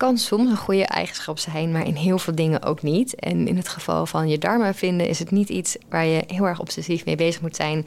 kan 0.00 0.18
soms 0.18 0.50
een 0.50 0.56
goede 0.56 0.84
eigenschap 0.84 1.38
zijn, 1.38 1.72
maar 1.72 1.86
in 1.86 1.94
heel 1.94 2.18
veel 2.18 2.34
dingen 2.34 2.62
ook 2.62 2.82
niet. 2.82 3.14
En 3.14 3.48
in 3.48 3.56
het 3.56 3.68
geval 3.68 4.06
van 4.06 4.28
je 4.28 4.38
dharma 4.38 4.74
vinden 4.74 5.08
is 5.08 5.18
het 5.18 5.30
niet 5.30 5.48
iets 5.48 5.76
waar 5.88 6.04
je 6.04 6.24
heel 6.26 6.46
erg 6.46 6.60
obsessief 6.60 7.04
mee 7.04 7.16
bezig 7.16 7.40
moet 7.40 7.56
zijn, 7.56 7.86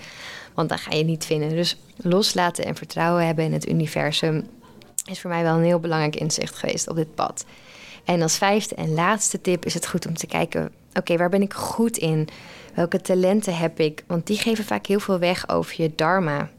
want 0.54 0.70
dan 0.70 0.78
ga 0.78 0.92
je 0.92 0.98
het 0.98 1.08
niet 1.08 1.26
vinden. 1.26 1.50
Dus 1.50 1.78
loslaten 1.98 2.66
en 2.66 2.76
vertrouwen 2.76 3.26
hebben 3.26 3.46
in 3.46 3.54
het 3.54 3.70
universum 3.70 4.48
is 5.10 5.22
voor 5.22 5.30
mij 5.30 5.44
wel 5.44 5.56
een 5.56 5.64
heel 5.64 5.80
belangrijk 5.80 6.16
inzicht 6.16 6.56
geweest 6.56 6.90
op 6.90 6.96
dit 6.96 7.16
pad. 7.16 7.46
En 8.04 8.22
als 8.22 8.38
vijfde 8.38 8.76
en 8.76 8.94
laatste 8.94 9.42
tip 9.42 9.66
is 9.66 9.74
het 9.74 9.88
goed 9.88 10.08
om 10.08 10.14
te 10.14 10.28
kijken: 10.28 10.72
oké, 10.94 11.18
waar 11.18 11.30
ben 11.30 11.42
ik 11.42 11.54
goed 11.54 11.98
in? 11.98 12.28
Welke 12.74 13.02
talenten 13.02 13.58
heb 13.58 13.80
ik? 13.80 14.04
Want 14.08 14.28
die 14.28 14.38
geven 14.38 14.64
vaak 14.64 14.86
heel 14.86 15.00
veel 15.00 15.20
weg 15.20 15.50
over 15.50 15.82
je 15.82 15.92
dharma. 15.96 16.50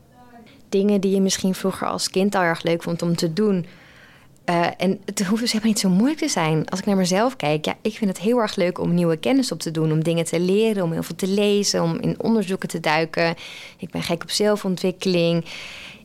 Dingen 0.69 1.01
die 1.01 1.15
je 1.15 1.21
misschien 1.21 1.55
vroeger 1.55 1.87
als 1.87 2.11
kind 2.11 2.35
al 2.35 2.43
erg 2.43 2.63
leuk 2.63 2.83
vond 2.83 3.03
om 3.03 3.17
te 3.17 3.33
doen, 3.33 3.67
uh, 4.51 4.67
en 4.77 5.01
het 5.05 5.27
hoeft 5.27 5.41
dus 5.41 5.53
helemaal 5.53 5.73
niet 5.73 5.83
zo 5.83 5.89
moeilijk 5.89 6.19
te 6.19 6.29
zijn. 6.29 6.69
Als 6.69 6.81
ik 6.81 6.87
naar 6.87 6.97
mezelf 6.97 7.37
kijk, 7.37 7.65
ja, 7.65 7.75
ik 7.83 7.97
vind 7.97 8.11
het 8.11 8.21
heel 8.21 8.39
erg 8.39 8.57
leuk 8.57 8.79
om 8.79 8.95
nieuwe 8.95 9.17
kennis 9.17 9.53
op 9.53 9.61
te 9.61 9.71
doen, 9.71 9.93
om 9.93 10.05
dingen 10.05 10.25
te 10.25 10.41
leren, 10.41 10.83
om 10.83 10.93
heel 10.93 11.03
veel 11.03 11.17
te 11.17 11.29
lezen, 11.29 11.83
om 11.83 11.99
in 12.01 12.21
onderzoeken 12.21 12.69
te 12.69 12.81
duiken. 12.81 13.35
Ik 13.79 13.91
ben 13.91 14.03
gek 14.03 14.23
op 14.23 14.31
zelfontwikkeling. 14.31 15.45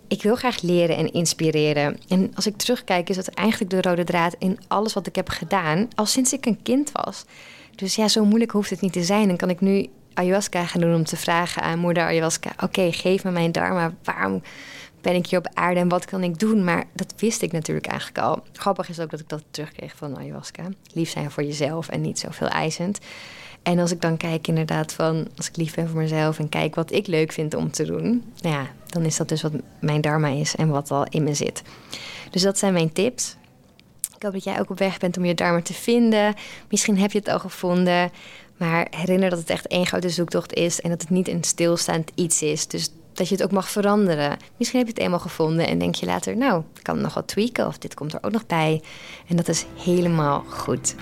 Ik 0.07 0.23
wil 0.23 0.35
graag 0.35 0.61
leren 0.61 0.97
en 0.97 1.11
inspireren. 1.11 1.97
En 2.07 2.31
als 2.35 2.47
ik 2.47 2.57
terugkijk, 2.57 3.09
is 3.09 3.15
dat 3.15 3.27
eigenlijk 3.27 3.71
de 3.71 3.81
rode 3.81 4.03
draad 4.03 4.35
in 4.39 4.59
alles 4.67 4.93
wat 4.93 5.07
ik 5.07 5.15
heb 5.15 5.29
gedaan, 5.29 5.87
al 5.95 6.05
sinds 6.05 6.33
ik 6.33 6.45
een 6.45 6.61
kind 6.61 6.91
was. 6.91 7.25
Dus 7.75 7.95
ja, 7.95 8.07
zo 8.07 8.25
moeilijk 8.25 8.51
hoeft 8.51 8.69
het 8.69 8.81
niet 8.81 8.93
te 8.93 9.03
zijn. 9.03 9.27
Dan 9.27 9.37
kan 9.37 9.49
ik 9.49 9.61
nu 9.61 9.87
ayahuasca 10.13 10.65
gaan 10.65 10.81
doen 10.81 10.95
om 10.95 11.03
te 11.03 11.17
vragen 11.17 11.61
aan 11.61 11.79
moeder 11.79 12.03
ayahuasca: 12.03 12.51
oké, 12.63 12.91
geef 12.91 13.23
me 13.23 13.31
mijn 13.31 13.51
dharma. 13.51 13.93
Waarom? 14.03 14.41
Ben 15.01 15.15
ik 15.15 15.27
hier 15.27 15.39
op 15.39 15.49
aarde 15.53 15.79
en 15.79 15.89
wat 15.89 16.05
kan 16.05 16.23
ik 16.23 16.39
doen? 16.39 16.63
Maar 16.63 16.83
dat 16.93 17.13
wist 17.17 17.41
ik 17.41 17.51
natuurlijk 17.51 17.87
eigenlijk 17.87 18.19
al. 18.19 18.43
Grappig 18.53 18.89
is 18.89 18.99
ook 18.99 19.09
dat 19.09 19.19
ik 19.19 19.29
dat 19.29 19.43
terugkreeg 19.51 19.93
van 19.95 20.17
ayahuasca. 20.17 20.63
Lief 20.93 21.09
zijn 21.09 21.31
voor 21.31 21.43
jezelf 21.43 21.89
en 21.89 22.01
niet 22.01 22.19
zoveel 22.19 22.47
eisend. 22.47 22.99
En 23.63 23.79
als 23.79 23.91
ik 23.91 24.01
dan 24.01 24.17
kijk 24.17 24.47
inderdaad 24.47 24.93
van, 24.93 25.27
als 25.37 25.47
ik 25.47 25.55
lief 25.55 25.75
ben 25.75 25.89
voor 25.89 25.99
mezelf 25.99 26.39
en 26.39 26.49
kijk 26.49 26.75
wat 26.75 26.91
ik 26.91 27.07
leuk 27.07 27.31
vind 27.31 27.53
om 27.53 27.71
te 27.71 27.85
doen, 27.85 28.23
nou 28.41 28.55
ja, 28.55 28.67
dan 28.85 29.05
is 29.05 29.17
dat 29.17 29.29
dus 29.29 29.41
wat 29.41 29.51
mijn 29.79 30.01
dharma 30.01 30.27
is 30.27 30.55
en 30.55 30.69
wat 30.69 30.91
al 30.91 31.05
in 31.09 31.23
me 31.23 31.33
zit. 31.33 31.61
Dus 32.29 32.41
dat 32.41 32.57
zijn 32.57 32.73
mijn 32.73 32.93
tips. 32.93 33.35
Ik 34.15 34.23
hoop 34.23 34.33
dat 34.33 34.43
jij 34.43 34.59
ook 34.59 34.69
op 34.69 34.79
weg 34.79 34.97
bent 34.97 35.17
om 35.17 35.25
je 35.25 35.33
dharma 35.33 35.61
te 35.61 35.73
vinden. 35.73 36.35
Misschien 36.69 36.97
heb 36.97 37.11
je 37.11 37.19
het 37.19 37.27
al 37.27 37.39
gevonden. 37.39 38.11
Maar 38.57 38.87
herinner 38.89 39.29
dat 39.29 39.39
het 39.39 39.49
echt 39.49 39.67
één 39.67 39.85
grote 39.85 40.09
zoektocht 40.09 40.53
is 40.53 40.81
en 40.81 40.89
dat 40.89 41.01
het 41.01 41.09
niet 41.09 41.27
een 41.27 41.43
stilstaand 41.43 42.11
iets 42.15 42.41
is. 42.41 42.67
Dus 42.67 42.89
dat 43.19 43.27
je 43.27 43.35
het 43.35 43.43
ook 43.43 43.51
mag 43.51 43.69
veranderen. 43.69 44.37
Misschien 44.57 44.79
heb 44.79 44.87
je 44.87 44.93
het 44.93 45.03
eenmaal 45.03 45.19
gevonden 45.19 45.67
en 45.67 45.79
denk 45.79 45.95
je 45.95 46.05
later, 46.05 46.37
nou, 46.37 46.63
ik 46.75 46.83
kan 46.83 46.95
het 46.95 47.03
nog 47.03 47.13
wat 47.13 47.27
tweaken 47.27 47.67
of 47.67 47.77
dit 47.77 47.93
komt 47.93 48.13
er 48.13 48.19
ook 48.21 48.31
nog 48.31 48.45
bij. 48.45 48.81
En 49.27 49.35
dat 49.35 49.47
is 49.47 49.65
helemaal 49.77 50.43
goed. 50.49 50.95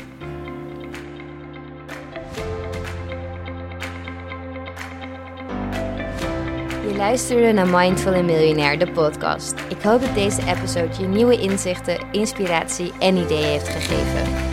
Je 6.87 6.93
luisterde 6.95 7.51
naar 7.51 7.67
Mindful 7.67 8.13
and 8.13 8.25
Millionaire, 8.25 8.85
de 8.85 8.91
podcast. 8.91 9.53
Ik 9.69 9.81
hoop 9.81 10.01
dat 10.01 10.13
deze 10.13 10.41
episode 10.45 11.01
je 11.01 11.07
nieuwe 11.07 11.39
inzichten, 11.39 12.11
inspiratie 12.11 12.91
en 12.99 13.15
ideeën 13.17 13.43
heeft 13.43 13.67
gegeven. 13.67 14.46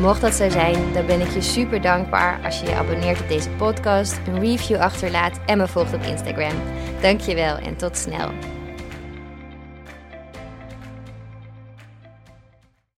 Mocht 0.00 0.20
dat 0.20 0.34
zo 0.34 0.50
zijn, 0.50 0.92
dan 0.92 1.06
ben 1.06 1.20
ik 1.20 1.30
je 1.30 1.40
super 1.40 1.80
dankbaar 1.80 2.40
als 2.44 2.60
je 2.60 2.66
je 2.66 2.74
abonneert 2.74 3.20
op 3.20 3.28
deze 3.28 3.50
podcast, 3.50 4.20
een 4.26 4.40
review 4.40 4.78
achterlaat 4.78 5.40
en 5.46 5.58
me 5.58 5.68
volgt 5.68 5.94
op 5.94 6.02
Instagram. 6.02 6.52
Dankjewel 7.00 7.56
en 7.56 7.76
tot 7.76 7.96
snel. 7.96 8.30